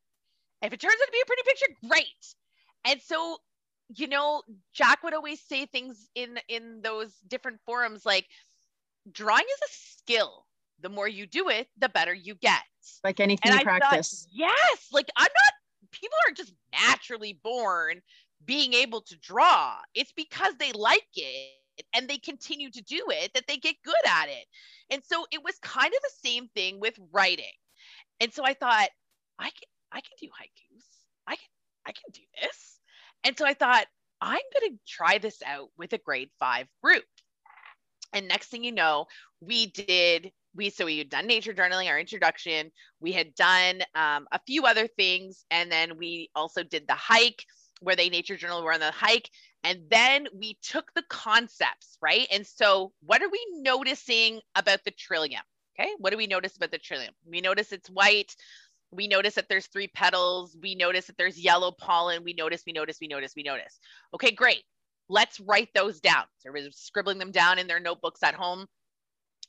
[0.61, 2.35] If it turns out to be a pretty picture, great.
[2.85, 3.37] And so,
[3.95, 8.27] you know, Jack would always say things in in those different forums like
[9.11, 10.45] drawing is a skill.
[10.81, 12.61] The more you do it, the better you get.
[13.03, 14.23] Like anything and you I practice.
[14.23, 15.53] Thought, yes, like I'm not
[15.91, 18.01] people aren't just naturally born
[18.45, 19.75] being able to draw.
[19.93, 23.93] It's because they like it and they continue to do it that they get good
[24.07, 24.45] at it.
[24.89, 27.45] And so it was kind of the same thing with writing.
[28.21, 28.89] And so I thought,
[29.37, 30.85] I can, I can do haikus.
[31.27, 31.47] I can
[31.85, 32.78] I can do this.
[33.23, 33.85] And so I thought,
[34.21, 37.03] I'm going to try this out with a grade five group.
[38.13, 39.05] And next thing you know,
[39.39, 42.71] we did, we, so we had done nature journaling, our introduction.
[42.99, 45.45] We had done um, a few other things.
[45.51, 47.45] And then we also did the hike
[47.81, 49.29] where they nature journal were on the hike.
[49.63, 52.27] And then we took the concepts, right?
[52.31, 55.43] And so what are we noticing about the trillium?
[55.79, 55.91] Okay.
[55.97, 57.13] What do we notice about the trillium?
[57.25, 58.35] We notice it's white
[58.91, 60.57] we notice that there's three petals.
[60.61, 62.23] We notice that there's yellow pollen.
[62.23, 63.79] We notice, we notice, we notice, we notice.
[64.13, 64.63] Okay, great.
[65.09, 66.23] Let's write those down.
[66.39, 68.65] So everybody's scribbling them down in their notebooks at home.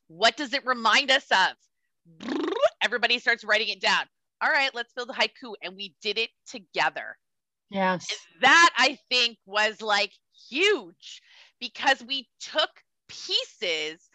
[0.09, 2.31] What does it remind us of?
[2.83, 4.05] Everybody starts writing it down.
[4.43, 5.55] All right, let's build a haiku.
[5.63, 7.17] And we did it together.
[7.71, 8.09] Yes.
[8.11, 10.13] And that I think was like
[10.49, 11.23] huge
[11.61, 12.71] because we took
[13.09, 14.09] pieces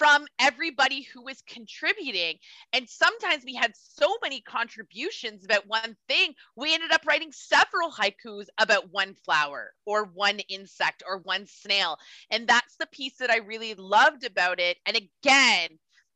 [0.00, 2.36] from everybody who was contributing.
[2.72, 7.92] And sometimes we had so many contributions about one thing, we ended up writing several
[7.92, 11.98] haikus about one flower or one insect or one snail.
[12.30, 14.78] And that's the piece that I really loved about it.
[14.86, 15.68] And again,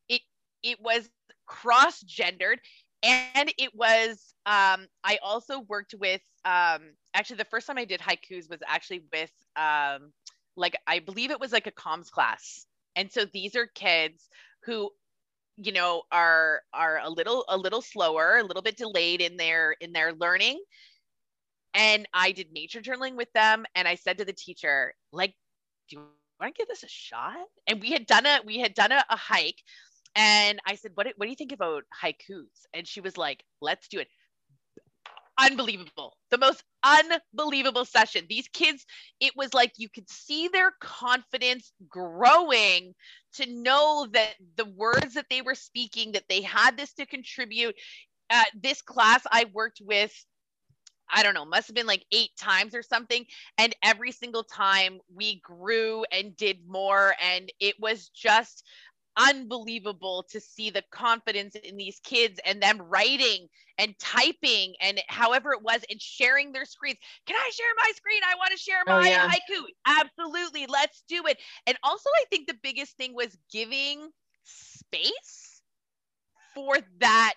[0.08, 0.22] it
[0.62, 1.10] it was
[1.44, 2.60] cross-gendered
[3.02, 6.80] and it was um, i also worked with um,
[7.12, 10.10] actually the first time i did haikus was actually with um,
[10.56, 12.64] like i believe it was like a comms class
[12.96, 14.28] and so these are kids
[14.64, 14.90] who
[15.56, 19.72] you know are are a little a little slower a little bit delayed in their
[19.80, 20.60] in their learning.
[21.74, 25.34] And i did nature journaling with them and i said to the teacher like
[25.88, 26.02] do you
[26.40, 27.36] want to give this a shot?
[27.66, 29.62] And we had done a we had done a, a hike
[30.16, 32.66] and i said what, what do you think about haikus?
[32.72, 34.08] And she was like let's do it.
[35.38, 36.16] Unbelievable.
[36.30, 38.26] The most unbelievable session.
[38.28, 38.84] These kids,
[39.20, 42.94] it was like you could see their confidence growing
[43.34, 47.74] to know that the words that they were speaking, that they had this to contribute.
[48.30, 50.12] Uh, this class I worked with
[51.12, 53.26] I don't know, must have been like eight times or something.
[53.58, 57.14] And every single time we grew and did more.
[57.22, 58.64] And it was just
[59.16, 63.48] unbelievable to see the confidence in these kids and them writing
[63.78, 66.98] and typing and however it was and sharing their screens.
[67.26, 68.20] Can I share my screen?
[68.24, 69.28] I want to share oh, my oh, yeah.
[69.28, 69.62] haiku.
[69.86, 70.66] Absolutely.
[70.66, 71.38] Let's do it.
[71.66, 74.08] And also, I think the biggest thing was giving
[74.44, 75.62] space
[76.54, 77.34] for that,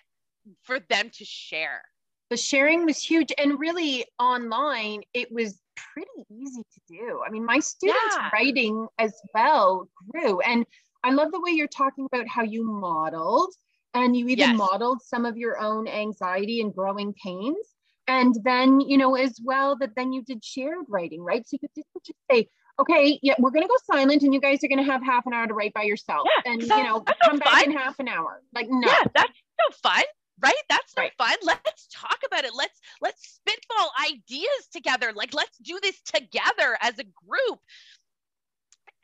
[0.64, 1.82] for them to share
[2.30, 7.44] the sharing was huge and really online it was pretty easy to do i mean
[7.44, 8.28] my students yeah.
[8.32, 10.66] writing as well grew and
[11.04, 13.54] i love the way you're talking about how you modeled
[13.94, 14.56] and you even yes.
[14.56, 17.74] modeled some of your own anxiety and growing pains.
[18.06, 21.46] And then you know as well that then you did shared writing right?
[21.46, 22.48] So you didn't just say
[22.80, 25.26] okay yeah we're going to go silent and you guys are going to have half
[25.26, 27.64] an hour to write by yourself yeah, and you know come back fun.
[27.64, 28.88] in half an hour like no.
[28.88, 30.04] Yeah, that's so fun
[30.40, 30.54] right?
[30.68, 31.12] That's no right.
[31.18, 31.36] fun.
[31.42, 32.52] Let's talk about it.
[32.54, 35.12] Let's let's spitball ideas together.
[35.14, 37.58] Like let's do this together as a group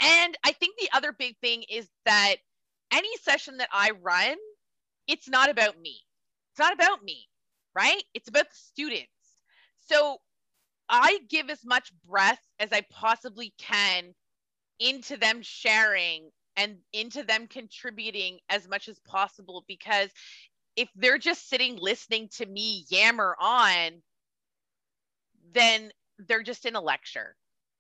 [0.01, 2.37] and i think the other big thing is that
[2.93, 4.37] any session that i run
[5.07, 6.01] it's not about me.
[6.53, 7.29] It's not about me
[7.75, 8.03] right?
[8.15, 9.11] It's about the students.
[9.81, 10.19] So
[10.89, 14.13] i give as much breath as i possibly can
[14.79, 20.11] into them sharing and into them contributing as much as possible because
[20.77, 24.03] if they're just sitting listening to me yammer on,
[25.55, 27.35] then they're just in a lecture.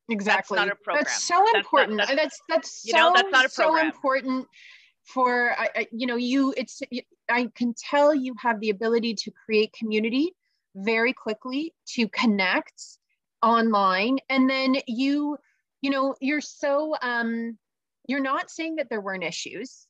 [0.09, 0.57] Exactly.
[0.57, 1.05] That's not a program.
[1.05, 1.99] That's so important.
[1.99, 3.85] That's, that's, that's so, you know, that's not a program.
[3.85, 4.47] so important
[5.05, 6.83] for, I, I, you know, you, it's,
[7.31, 10.35] I can tell you have the ability to create community
[10.75, 12.83] very quickly, to connect
[13.43, 14.19] online.
[14.29, 15.39] And then you,
[15.81, 17.59] you know, you're so, um,
[18.07, 19.84] you're not saying that there weren't issues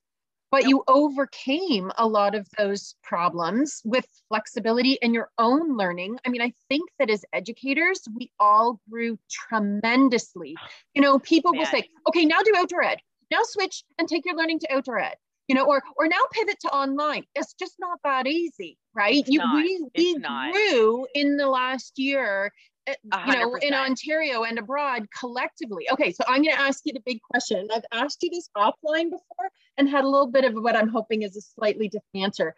[0.55, 6.17] but you overcame a lot of those problems with flexibility and your own learning.
[6.25, 10.55] I mean, I think that as educators, we all grew tremendously.
[10.57, 11.59] Ah, you know, people Man.
[11.59, 13.01] will say, okay, now do outdoor ed,
[13.33, 15.17] now switch and take your learning to outdoor ed.
[15.49, 17.25] You know, or or now pivot to online.
[17.35, 19.17] It's just not that easy, right?
[19.17, 19.57] It's you not.
[19.57, 20.19] we, we
[20.53, 22.53] grew in the last year
[22.87, 23.27] Eh, 100%.
[23.27, 25.89] you know, in Ontario and abroad collectively.
[25.91, 27.69] Okay, so I'm going to ask you the big question.
[27.75, 31.23] I've asked you this offline before and had a little bit of what I'm hoping
[31.23, 32.55] is a slightly different answer.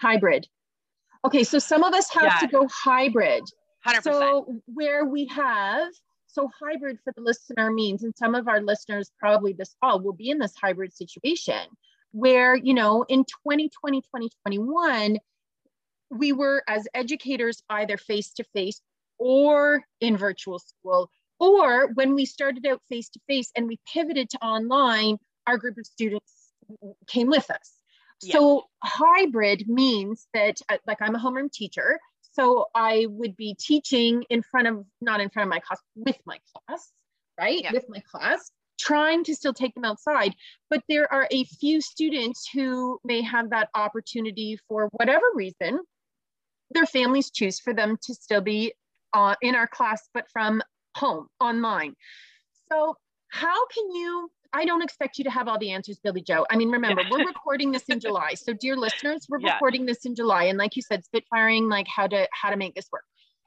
[0.00, 0.48] Hybrid.
[1.24, 2.38] Okay, so some of us have yeah.
[2.38, 3.44] to go hybrid.
[3.86, 4.02] 100%.
[4.02, 5.88] So where we have
[6.26, 10.12] so hybrid for the listener means, and some of our listeners probably this fall will
[10.12, 11.66] be in this hybrid situation
[12.12, 15.18] where, you know, in 2020, 2021,
[16.10, 18.80] we were as educators either face to face
[19.18, 21.10] or in virtual school,
[21.40, 25.78] or when we started out face to face and we pivoted to online, our group
[25.78, 26.52] of students
[27.06, 27.72] came with us.
[28.22, 28.34] Yeah.
[28.34, 32.00] So hybrid means that, uh, like, I'm a homeroom teacher.
[32.32, 36.18] So I would be teaching in front of, not in front of my class, with
[36.24, 36.90] my class,
[37.38, 37.62] right?
[37.62, 37.72] Yeah.
[37.72, 40.34] With my class, trying to still take them outside.
[40.70, 45.80] But there are a few students who may have that opportunity for whatever reason.
[46.70, 48.74] Their families choose for them to still be
[49.12, 50.62] uh, in our class, but from
[50.96, 51.94] home, online.
[52.70, 52.96] So
[53.30, 56.46] how can you, I don't expect you to have all the answers, Billie Jo.
[56.50, 58.34] I mean, remember, we're recording this in July.
[58.34, 59.54] So dear listeners, we're yeah.
[59.54, 60.44] recording this in July.
[60.44, 63.04] And like you said, spitfiring, like how to, how to make this work.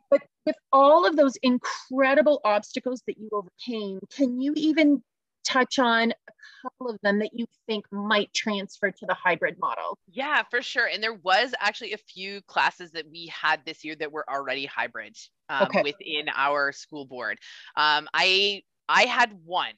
[0.09, 5.01] But with all of those incredible obstacles that you overcame, can you even
[5.44, 9.98] touch on a couple of them that you think might transfer to the hybrid model?
[10.12, 10.88] Yeah, for sure.
[10.88, 14.66] And there was actually a few classes that we had this year that were already
[14.66, 15.18] hybrid
[15.50, 15.82] um, okay.
[15.84, 17.38] within our school board.
[17.76, 19.74] Um, I I had one,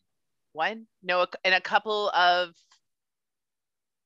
[0.53, 2.53] one, no, and a couple of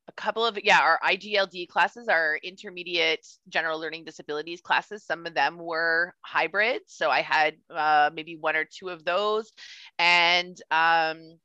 [0.08, 5.34] a couple of yeah our igld classes our intermediate general learning disabilities classes some of
[5.34, 9.52] them were hybrid so i had uh, maybe one or two of those
[9.98, 11.38] and um,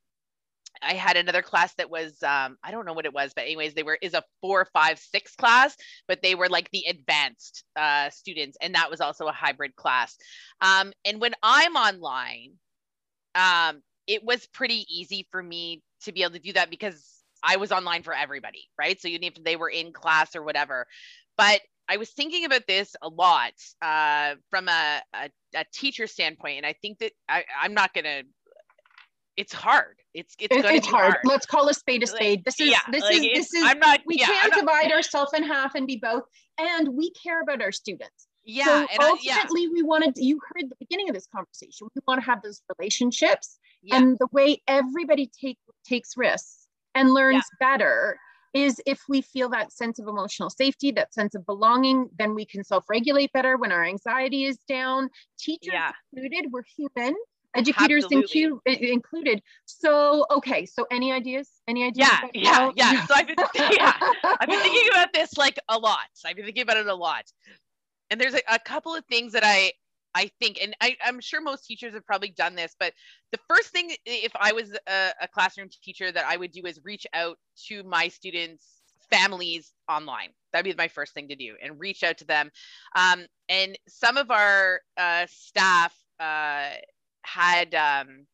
[0.86, 3.74] I had another class that was um, I don't know what it was, but anyways,
[3.74, 5.76] they were is a four, five, six class,
[6.08, 10.16] but they were like the advanced uh, students, and that was also a hybrid class.
[10.62, 12.54] Um, and when I'm online,
[13.36, 17.58] um, it was pretty easy for me to be able to do that because I
[17.58, 19.00] was online for everybody, right?
[19.00, 20.88] So even if they were in class or whatever,
[21.38, 26.58] but I was thinking about this a lot uh, from a, a, a, teacher standpoint,
[26.58, 28.24] and I think that I, I'm not going to
[29.38, 29.96] it's hard.
[30.14, 31.14] It's it's, it's hard.
[31.14, 31.18] hard.
[31.24, 32.44] Let's call a spade a spade.
[32.46, 33.64] This is yeah, this like is this is.
[33.66, 34.02] I'm not.
[34.06, 36.24] We yeah, can't divide ourselves in half and be both.
[36.60, 38.28] And we care about our students.
[38.46, 38.86] Yeah.
[38.86, 39.70] So ultimately, I, yeah.
[39.74, 40.14] we wanted.
[40.18, 41.88] You heard the beginning of this conversation.
[41.96, 43.98] We want to have those relationships, yeah.
[43.98, 48.20] and the way everybody take takes risks and learns better.
[48.54, 52.46] is if we feel that sense of emotional safety, that sense of belonging, then we
[52.46, 55.10] can self-regulate better when our anxiety is down.
[55.40, 55.92] Teachers yeah.
[56.12, 57.16] included, we're human.
[57.56, 58.06] Educators
[58.66, 59.42] included.
[59.66, 60.66] So, okay.
[60.66, 61.50] So, any ideas?
[61.68, 62.08] Any ideas?
[62.34, 63.06] Yeah, yeah, yeah.
[63.06, 63.94] So, I've been, yeah,
[64.40, 66.10] I've been thinking about this like a lot.
[66.26, 67.26] I've been thinking about it a lot.
[68.10, 69.74] And there's a, a couple of things that I
[70.16, 72.94] I think, and I, am sure most teachers have probably done this, but
[73.32, 76.80] the first thing, if I was a, a, classroom teacher, that I would do is
[76.84, 77.38] reach out
[77.68, 78.82] to my students'
[79.12, 80.30] families online.
[80.52, 82.52] That'd be my first thing to do and reach out to them.
[82.96, 86.70] Um, and some of our uh, staff uh,
[87.24, 88.26] had, um,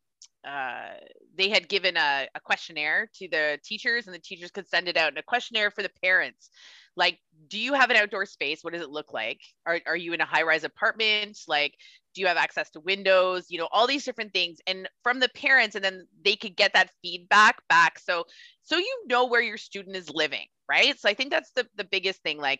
[0.47, 0.93] uh,
[1.37, 4.97] they had given a, a questionnaire to the teachers, and the teachers could send it
[4.97, 6.49] out, and a questionnaire for the parents.
[6.95, 8.59] Like do you have an outdoor space?
[8.61, 9.39] What does it look like?
[9.65, 11.39] Are, are you in a high rise apartment?
[11.47, 11.73] Like
[12.13, 13.45] do you have access to windows?
[13.49, 14.59] You know all these different things.
[14.67, 17.99] And from the parents and then they could get that feedback back.
[17.99, 18.25] So
[18.63, 20.99] so you know where your student is living right?
[20.99, 22.37] So i think that's the the biggest thing.
[22.37, 22.59] Like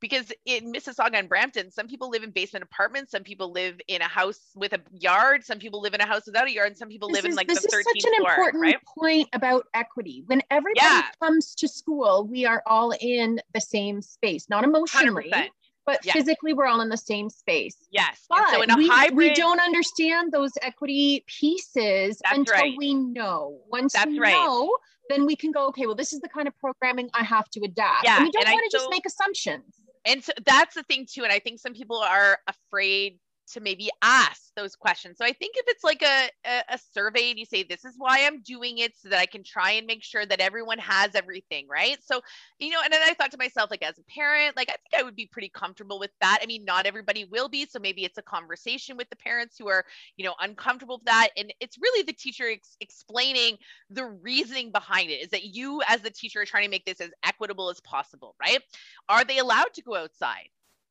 [0.00, 4.00] because in Mississauga and Brampton, some people live in basement apartments, some people live in
[4.00, 6.76] a house with a yard, some people live in a house without a yard, and
[6.76, 7.82] some people this live is, in like the 13th floor.
[7.84, 8.76] This is such an floor, important right?
[8.98, 10.22] point about equity.
[10.26, 11.02] When everybody yeah.
[11.22, 15.30] comes to school, we are all in the same space, not emotionally.
[15.30, 15.48] 100%.
[15.86, 16.14] But yes.
[16.14, 17.76] physically, we're all in the same space.
[17.90, 18.24] Yes.
[18.28, 22.74] But so in a we, hybrid, we don't understand those equity pieces until right.
[22.76, 23.58] we know.
[23.66, 24.30] Once That's we right.
[24.30, 24.76] know,
[25.08, 27.60] then we can go, okay, well, this is the kind of programming I have to
[27.64, 28.04] adapt.
[28.04, 28.18] Yeah.
[28.18, 31.32] And we don't want to just make assumptions and so that's the thing too and
[31.32, 33.18] i think some people are afraid
[33.52, 35.18] to maybe ask those questions.
[35.18, 37.94] So I think if it's like a, a, a, survey and you say, this is
[37.96, 41.14] why I'm doing it so that I can try and make sure that everyone has
[41.14, 41.98] everything, right?
[42.02, 42.20] So,
[42.58, 45.00] you know, and then I thought to myself, like as a parent, like I think
[45.00, 46.40] I would be pretty comfortable with that.
[46.42, 47.66] I mean, not everybody will be.
[47.66, 49.84] So maybe it's a conversation with the parents who are,
[50.16, 51.28] you know, uncomfortable with that.
[51.36, 53.56] And it's really the teacher ex- explaining
[53.90, 57.00] the reasoning behind it is that you as the teacher are trying to make this
[57.00, 58.60] as equitable as possible, right?
[59.08, 60.48] Are they allowed to go outside?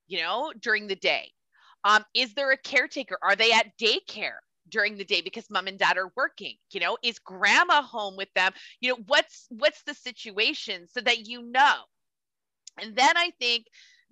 [0.09, 1.31] you know, during the day?
[1.83, 3.17] Um, is there a caretaker?
[3.21, 4.39] Are they at daycare?
[4.69, 8.29] during the day because mom and dad are working you know is grandma home with
[8.35, 11.75] them you know what's what's the situation so that you know
[12.79, 13.65] and then i think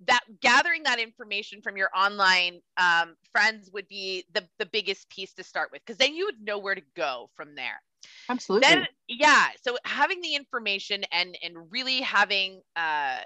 [0.06, 5.34] that gathering that information from your online um, friends would be the, the biggest piece
[5.34, 7.82] to start with because then you would know where to go from there
[8.28, 13.18] absolutely then yeah so having the information and and really having uh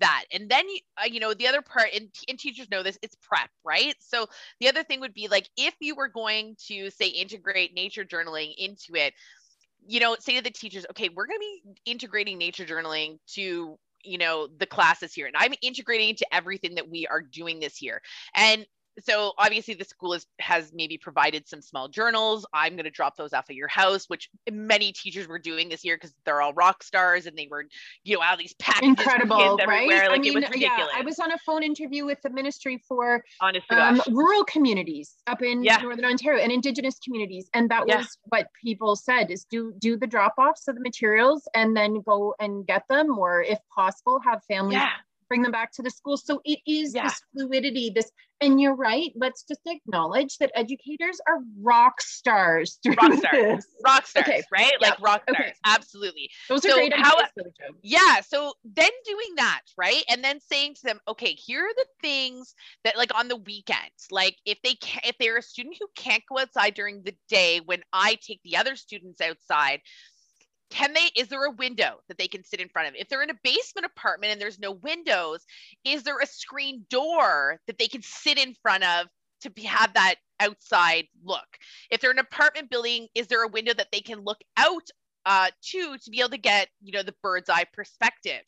[0.00, 0.24] that.
[0.32, 0.64] And then
[0.98, 3.94] uh, you know the other part and, and teachers know this it's prep right?
[4.00, 4.26] So
[4.60, 8.54] the other thing would be like if you were going to say integrate nature journaling
[8.56, 9.14] into it
[9.84, 13.76] you know say to the teachers okay we're going to be integrating nature journaling to
[14.04, 17.82] you know the classes here and i'm integrating into everything that we are doing this
[17.82, 18.00] year.
[18.34, 18.66] And
[19.00, 22.46] so obviously the school is, has maybe provided some small journals.
[22.52, 25.84] I'm going to drop those off at your house which many teachers were doing this
[25.84, 27.64] year because they're all rock stars and they were
[28.04, 29.88] you know all these packages incredible right?
[30.08, 33.24] like I mean, yeah i was on a phone interview with the ministry for
[33.70, 35.78] um, rural communities up in yeah.
[35.78, 38.04] northern ontario and indigenous communities and that was yeah.
[38.28, 42.34] what people said is do do the drop offs of the materials and then go
[42.40, 44.90] and get them or if possible have families yeah
[45.32, 46.18] bring them back to the school.
[46.18, 47.04] So it is yeah.
[47.04, 48.10] this fluidity, this,
[48.42, 49.10] and you're right.
[49.16, 52.78] Let's just acknowledge that educators are rock stars.
[52.86, 54.42] Rock stars, rock stars, okay.
[54.52, 54.72] right?
[54.78, 54.88] Yeah.
[54.90, 55.40] Like rock stars.
[55.40, 55.54] Okay.
[55.64, 56.28] Absolutely.
[56.50, 57.16] Those are great how,
[57.82, 58.20] Yeah.
[58.20, 60.04] So then doing that, right?
[60.10, 62.54] And then saying to them, okay, here are the things
[62.84, 66.22] that like on the weekends, like if they can, if they're a student who can't
[66.28, 69.80] go outside during the day when I take the other students outside,
[70.72, 72.94] can they is there a window that they can sit in front of?
[72.96, 75.44] If they're in a basement apartment and there's no windows
[75.84, 79.06] is there a screen door that they can sit in front of
[79.42, 81.46] to be, have that outside look?
[81.90, 84.88] If they're in an apartment building is there a window that they can look out
[85.26, 88.40] uh, to to be able to get you know the bird's eye perspective?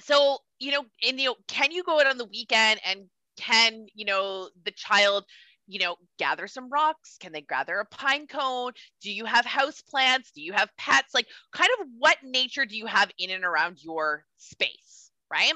[0.00, 3.04] So you know in the can you go out on the weekend and
[3.36, 5.24] can you know the child
[5.68, 7.16] you know, gather some rocks?
[7.20, 8.72] Can they gather a pine cone?
[9.02, 10.32] Do you have house plants?
[10.32, 11.14] Do you have pets?
[11.14, 15.10] Like, kind of what nature do you have in and around your space?
[15.30, 15.52] Right.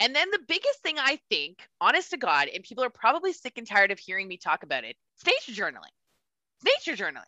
[0.00, 3.56] And then the biggest thing I think, honest to God, and people are probably sick
[3.56, 5.94] and tired of hearing me talk about it, it's nature journaling.
[6.60, 7.22] It's nature journaling.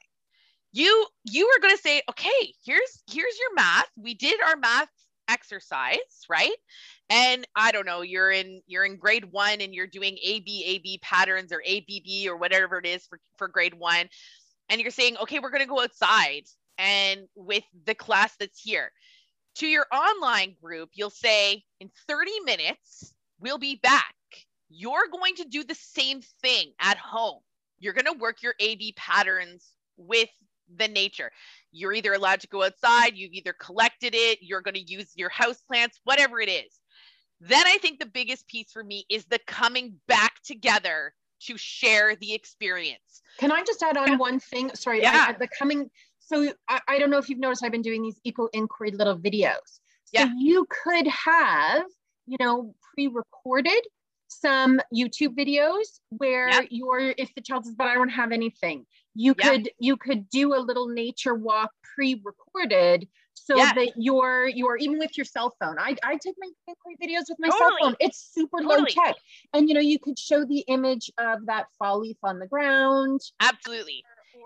[0.73, 3.87] You you are going to say, okay, here's here's your math.
[3.97, 4.89] We did our math
[5.29, 5.97] exercise,
[6.29, 6.57] right?
[7.11, 11.53] And I don't know, you're in you're in grade 1 and you're doing ABAB patterns
[11.53, 14.09] or ABB or whatever it is for for grade 1
[14.69, 16.45] and you're saying, "Okay, we're going to go outside
[16.79, 18.93] and with the class that's here."
[19.57, 24.15] To your online group, you'll say, "In 30 minutes, we'll be back.
[24.69, 27.41] You're going to do the same thing at home.
[27.79, 30.31] You're going to work your AB patterns with
[30.75, 31.31] the nature.
[31.73, 35.29] You're either allowed to go outside, you've either collected it, you're going to use your
[35.29, 36.81] house plants, whatever it is.
[37.41, 41.13] Then I think the biggest piece for me is the coming back together
[41.43, 43.23] to share the experience.
[43.39, 44.17] Can I just add on yeah.
[44.17, 44.71] one thing?
[44.75, 45.27] Sorry, yeah.
[45.29, 45.91] I, the coming.
[46.19, 49.19] So I, I, don't know if you've noticed, I've been doing these eco inquiry little
[49.19, 49.81] videos.
[50.05, 50.31] So yeah.
[50.39, 51.85] you could have,
[52.27, 53.83] you know, pre-recorded
[54.29, 56.67] some YouTube videos where yep.
[56.71, 58.87] you're if the child says, but I don't have anything,
[59.17, 59.53] you yep.
[59.53, 65.17] could you could do a little nature walk pre-recorded so that you're you're even with
[65.17, 65.77] your cell phone.
[65.79, 66.49] I, I take my
[67.03, 67.71] videos with my totally.
[67.71, 67.97] cell phone.
[68.01, 68.81] It's super totally.
[68.81, 69.15] low tech.
[69.55, 73.21] And you know, you could show the image of that fall leaf on the ground.
[73.41, 74.03] Absolutely.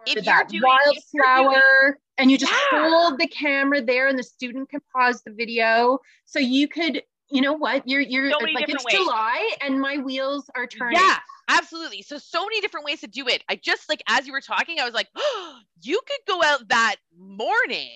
[0.06, 2.88] If that doing, wildflower and you just yeah.
[2.88, 5.98] hold the camera there and the student can pause the video.
[6.24, 7.86] So you could you know what?
[7.86, 8.94] You're you're so like it's ways.
[8.94, 10.98] July and my wheels are turning.
[10.98, 11.16] Yeah,
[11.58, 12.02] absolutely.
[12.02, 13.42] So so many different ways to do it.
[13.48, 16.68] I just like as you were talking, I was like, oh, you could go out
[16.68, 17.90] that morning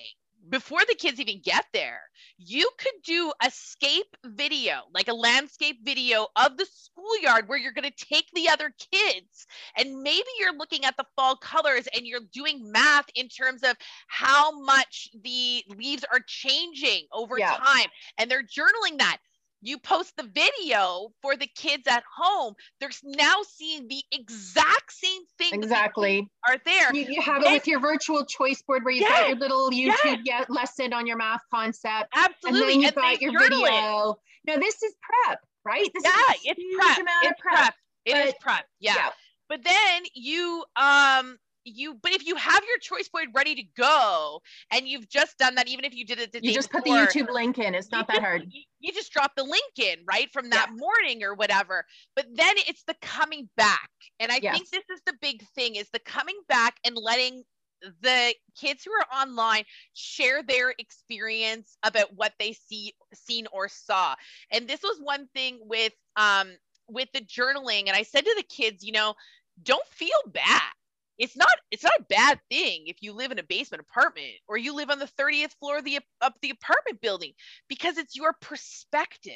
[0.49, 2.01] before the kids even get there,
[2.37, 7.71] you could do a scape video, like a landscape video of the schoolyard where you're
[7.71, 9.47] going to take the other kids.
[9.77, 13.75] And maybe you're looking at the fall colors and you're doing math in terms of
[14.07, 17.55] how much the leaves are changing over yeah.
[17.55, 17.87] time.
[18.17, 19.17] And they're journaling that
[19.65, 22.53] you post the video for the kids at home.
[22.79, 26.27] They're now seeing the exact same thing exactly.
[26.47, 26.93] are there.
[26.93, 29.37] You, you have and, it with your virtual choice board where you've yeah, got your
[29.37, 30.45] little youtube yeah.
[30.49, 34.17] lesson on your math concept absolutely and then you've got your video it.
[34.47, 35.89] now this is prep right?
[35.93, 37.07] This yeah it's prep.
[37.23, 37.73] it's prep, prep.
[38.05, 38.65] It but, is prep.
[38.79, 38.93] Yeah.
[38.95, 39.09] yeah.
[39.49, 44.41] But then you um you but if you have your choice board ready to go
[44.71, 47.13] and you've just done that even if you did it the you just before, put
[47.13, 49.97] the youtube link in it's not that hard you, you, just drop the link in
[50.07, 50.77] right from that yeah.
[50.77, 51.83] morning or whatever
[52.15, 53.89] but then it's the coming back
[54.19, 54.55] and i yes.
[54.55, 57.43] think this is the big thing is the coming back and letting
[58.01, 59.63] the kids who are online
[59.93, 64.15] share their experience about what they see seen or saw
[64.51, 66.49] and this was one thing with um
[66.87, 69.13] with the journaling and i said to the kids you know
[69.63, 70.61] don't feel bad
[71.17, 74.57] it's not it's not a bad thing if you live in a basement apartment or
[74.57, 77.33] you live on the 30th floor of the of the apartment building
[77.69, 79.33] because it's your perspective.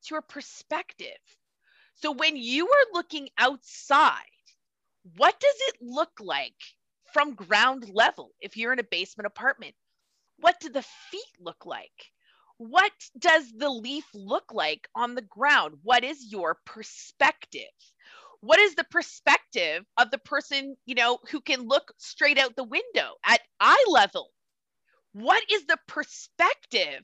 [0.00, 1.18] It's your perspective.
[1.94, 4.24] So when you are looking outside
[5.14, 6.56] what does it look like
[7.12, 9.74] from ground level if you're in a basement apartment?
[10.38, 11.92] What do the feet look like?
[12.58, 15.76] What does the leaf look like on the ground?
[15.82, 17.62] What is your perspective
[18.46, 22.64] what is the perspective of the person you know who can look straight out the
[22.64, 24.30] window at eye level
[25.12, 27.02] what is the perspective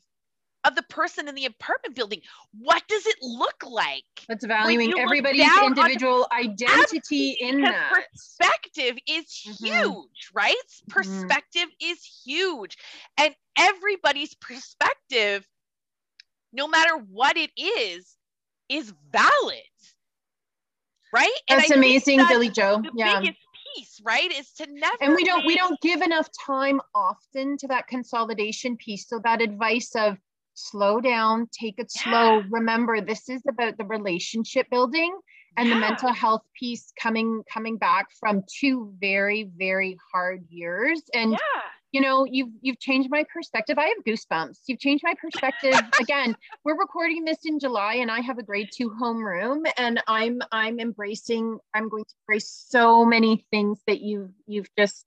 [0.64, 2.20] of the person in the apartment building
[2.60, 9.64] what does it look like that's valuing everybody's individual identity in that perspective is mm-hmm.
[9.64, 10.92] huge right mm-hmm.
[10.92, 11.92] perspective mm-hmm.
[11.92, 12.76] is huge
[13.18, 15.44] and everybody's perspective
[16.52, 18.16] no matter what it is
[18.68, 19.62] is valid
[21.12, 21.30] right?
[21.48, 22.82] That's amazing, that's Billie Jo.
[22.94, 23.20] yeah.
[23.20, 23.38] biggest
[23.74, 24.30] piece, right?
[24.32, 28.76] Is to never and we don't we don't give enough time often to that consolidation
[28.76, 29.08] piece.
[29.08, 30.16] So that advice of
[30.54, 32.02] slow down, take it yeah.
[32.02, 32.42] slow.
[32.50, 35.16] Remember, this is about the relationship building
[35.56, 35.74] and yeah.
[35.74, 41.38] the mental health piece coming coming back from two very very hard years and yeah
[41.92, 43.78] you know you've you've changed my perspective.
[43.78, 44.58] I have goosebumps.
[44.66, 45.74] You've changed my perspective.
[46.00, 50.40] Again we're recording this in july and i have a grade two homeroom and i'm
[50.52, 55.06] i'm embracing i'm going to embrace so many things that you've you've just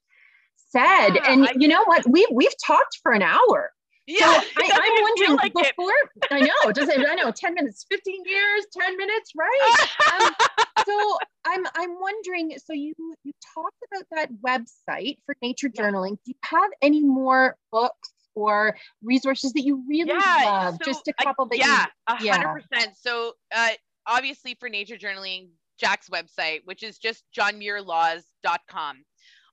[0.76, 1.16] said.
[1.16, 2.06] Yeah, and I, you know what?
[2.10, 3.72] We've we've talked for an hour
[4.08, 5.92] yeah, so I, am wondering like before.
[6.16, 6.28] It.
[6.32, 7.00] I know, does it?
[7.00, 10.22] I know, ten minutes, fifteen years, ten minutes, right?
[10.22, 10.32] um,
[10.86, 12.54] so I'm I'm wondering.
[12.64, 12.94] So you
[13.24, 16.18] you talked about that website for nature journaling.
[16.24, 20.78] Do you have any more books or resources that you really yeah, love?
[20.84, 22.96] So Just a couple that yeah, a hundred percent.
[22.98, 23.70] So uh,
[24.06, 25.48] obviously for nature journaling,
[25.80, 29.04] Jack's website, which is just johnmuirlaws.com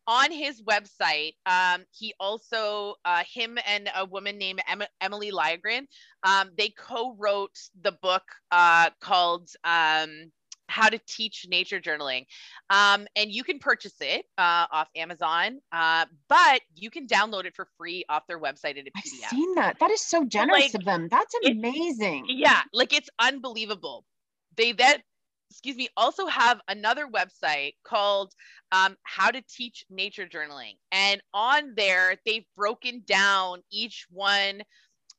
[0.06, 5.86] on his website, um, he also, uh, him and a woman named em- Emilie Lygren,
[6.22, 10.32] um, they co-wrote the book uh, called um,
[10.68, 12.26] How to Teach Nature Journaling.
[12.70, 17.54] Um, and you can purchase it uh, off Amazon, uh, but you can download it
[17.54, 19.24] for free off their website in a PDF.
[19.24, 19.78] I've seen that.
[19.78, 21.08] That is so generous like, of them.
[21.10, 22.26] That's amazing.
[22.28, 24.04] Yeah, like it's unbelievable.
[24.56, 25.02] They then
[25.52, 28.32] excuse me, also have another website called
[28.72, 30.76] um, How to Teach Nature Journaling.
[30.90, 34.62] And on there, they've broken down each one,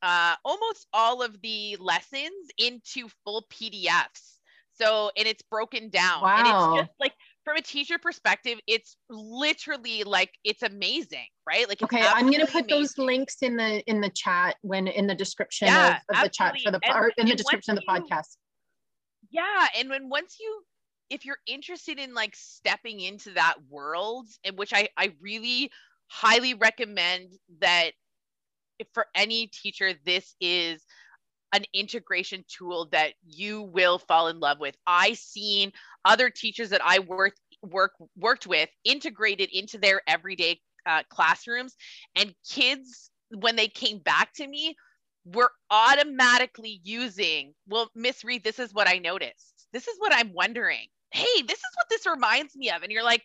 [0.01, 4.39] uh, almost all of the lessons into full PDFs.
[4.75, 6.23] So, and it's broken down.
[6.23, 6.37] Wow.
[6.37, 7.13] And it's just like
[7.45, 11.67] from a teacher perspective, it's literally like it's amazing, right?
[11.67, 12.67] Like okay, I'm gonna put amazing.
[12.69, 16.29] those links in the in the chat when in the description yeah, of, of the
[16.29, 18.37] chat for the and, or in the description of the podcast.
[19.33, 20.63] Yeah, and when once you
[21.09, 25.71] if you're interested in like stepping into that world, in which I I really
[26.07, 27.91] highly recommend that
[28.93, 30.83] for any teacher, this is
[31.53, 34.75] an integration tool that you will fall in love with.
[34.87, 35.71] I seen
[36.05, 41.75] other teachers that I worked work worked with integrated into their everyday uh, classrooms,
[42.15, 43.09] and kids
[43.39, 44.75] when they came back to me
[45.25, 47.53] were automatically using.
[47.67, 49.67] Well, Miss Reid, this is what I noticed.
[49.71, 50.87] This is what I'm wondering.
[51.11, 53.23] Hey, this is what this reminds me of, and you're like,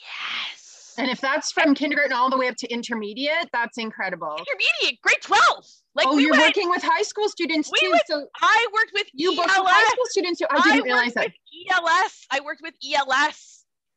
[0.00, 0.62] yes
[0.98, 4.36] and if that's from kindergarten all the way up to intermediate, that's incredible.
[4.38, 5.64] Intermediate, grade 12.
[5.94, 7.90] Like oh, we you're went, working with high school students too.
[7.90, 9.38] Went, so I worked with you ELS.
[9.38, 10.46] with high school students too.
[10.50, 11.30] I didn't I realize that.
[11.70, 12.26] ELS.
[12.30, 13.51] I worked with ELS.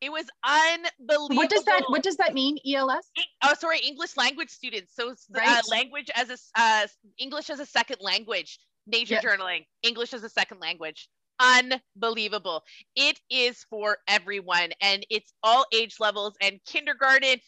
[0.05, 1.35] It was unbelievable.
[1.35, 2.59] What does that What does that mean?
[2.63, 3.09] ELS?
[3.43, 4.93] Oh, sorry, English language students.
[4.95, 5.47] So uh, right.
[5.57, 6.85] uh, language as a uh,
[7.17, 8.59] English as a second language.
[8.85, 9.65] Nature journaling.
[9.81, 12.63] English as a second language unbelievable.
[12.95, 17.39] It is for everyone and it's all age levels and kindergarten.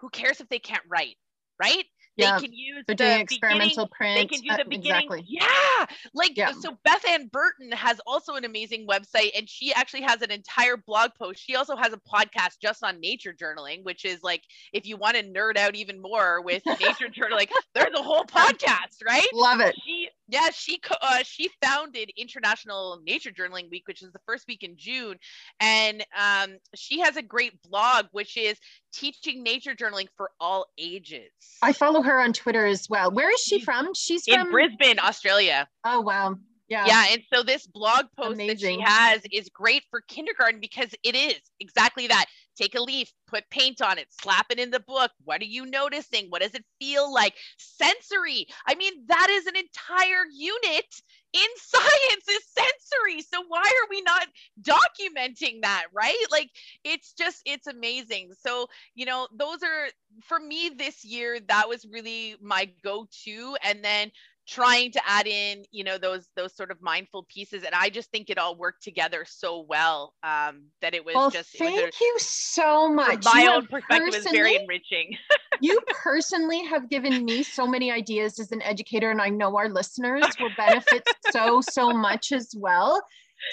[0.00, 1.16] Who cares if they can't write,
[1.60, 1.84] right?
[2.16, 2.38] Yeah.
[2.38, 4.16] they can use They're the experimental print.
[4.16, 5.02] They can do the uh, beginning.
[5.04, 5.24] Exactly.
[5.28, 5.86] Yeah.
[6.14, 6.52] Like yeah.
[6.52, 10.76] so Beth Ann Burton has also an amazing website and she actually has an entire
[10.76, 11.44] blog post.
[11.44, 14.42] She also has a podcast just on nature journaling, which is like
[14.72, 19.04] if you want to nerd out even more with nature journaling, there's a whole podcast,
[19.04, 19.26] right?
[19.34, 19.74] Love it.
[19.84, 24.62] She yeah, she uh, she founded International Nature Journaling Week, which is the first week
[24.62, 25.16] in June,
[25.60, 28.58] and um, she has a great blog which is
[28.92, 31.30] teaching nature journaling for all ages.
[31.62, 33.10] I follow her on Twitter as well.
[33.10, 33.94] Where is she from?
[33.94, 35.68] She's in Brisbane, Australia.
[35.84, 36.36] Oh wow.
[36.68, 36.86] Yeah.
[36.86, 37.04] Yeah.
[37.10, 38.48] And so this blog post Amazing.
[38.48, 42.26] that she has is great for kindergarten because it is exactly that.
[42.56, 45.10] Take a leaf, put paint on it, slap it in the book.
[45.24, 46.26] What are you noticing?
[46.28, 47.34] What does it feel like?
[47.58, 48.46] Sensory.
[48.66, 50.86] I mean, that is an entire unit
[51.32, 53.22] in science is sensory.
[53.22, 54.26] So why are we not
[54.62, 56.16] documenting that, right?
[56.30, 56.50] Like
[56.84, 58.32] it's just it's amazing.
[58.40, 59.88] So, you know, those are
[60.22, 64.10] for me this year that was really my go-to and then
[64.46, 67.64] trying to add in you know those those sort of mindful pieces.
[67.64, 71.30] And i just think it all worked together so well um that it was well,
[71.30, 73.24] just thank a, you so much.
[73.24, 75.16] my you own perspective was very enriching.
[75.62, 79.70] You personally have given me so many ideas as an educator and i know our
[79.70, 83.02] listeners will benefit so so much as well.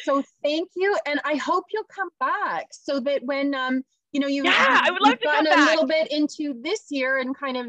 [0.03, 4.27] So thank you and i hope you'll come back so that when um you know
[4.27, 5.69] you yeah, I would love to gone a back.
[5.69, 7.67] little bit into this year and kind of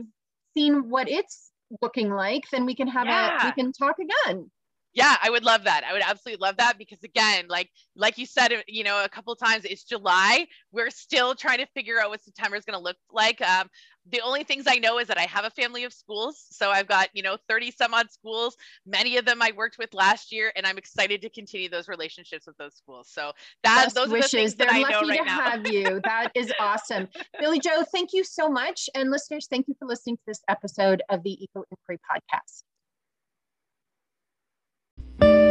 [0.54, 1.50] seen what it's
[1.82, 3.42] looking like, then we can have yeah.
[3.42, 4.50] a we can talk again.
[4.94, 5.82] Yeah, I would love that.
[5.88, 9.34] I would absolutely love that because again, like like you said, you know, a couple
[9.34, 10.46] times, it's July.
[10.70, 13.40] We're still trying to figure out what September is going to look like.
[13.42, 13.68] Um,
[14.10, 16.86] the only things I know is that I have a family of schools, so I've
[16.86, 18.56] got you know 30 some odd schools.
[18.86, 22.46] Many of them I worked with last year, and I'm excited to continue those relationships
[22.46, 23.08] with those schools.
[23.10, 23.32] So
[23.64, 24.26] that Best those wishes.
[24.26, 25.40] are the things They're that I know right to now.
[25.50, 26.00] have you.
[26.04, 27.08] That is awesome,
[27.40, 27.82] Billie Jo.
[27.90, 31.42] Thank you so much, and listeners, thank you for listening to this episode of the
[31.42, 32.62] Eco Inquiry Podcast.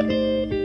[0.08, 0.63] Música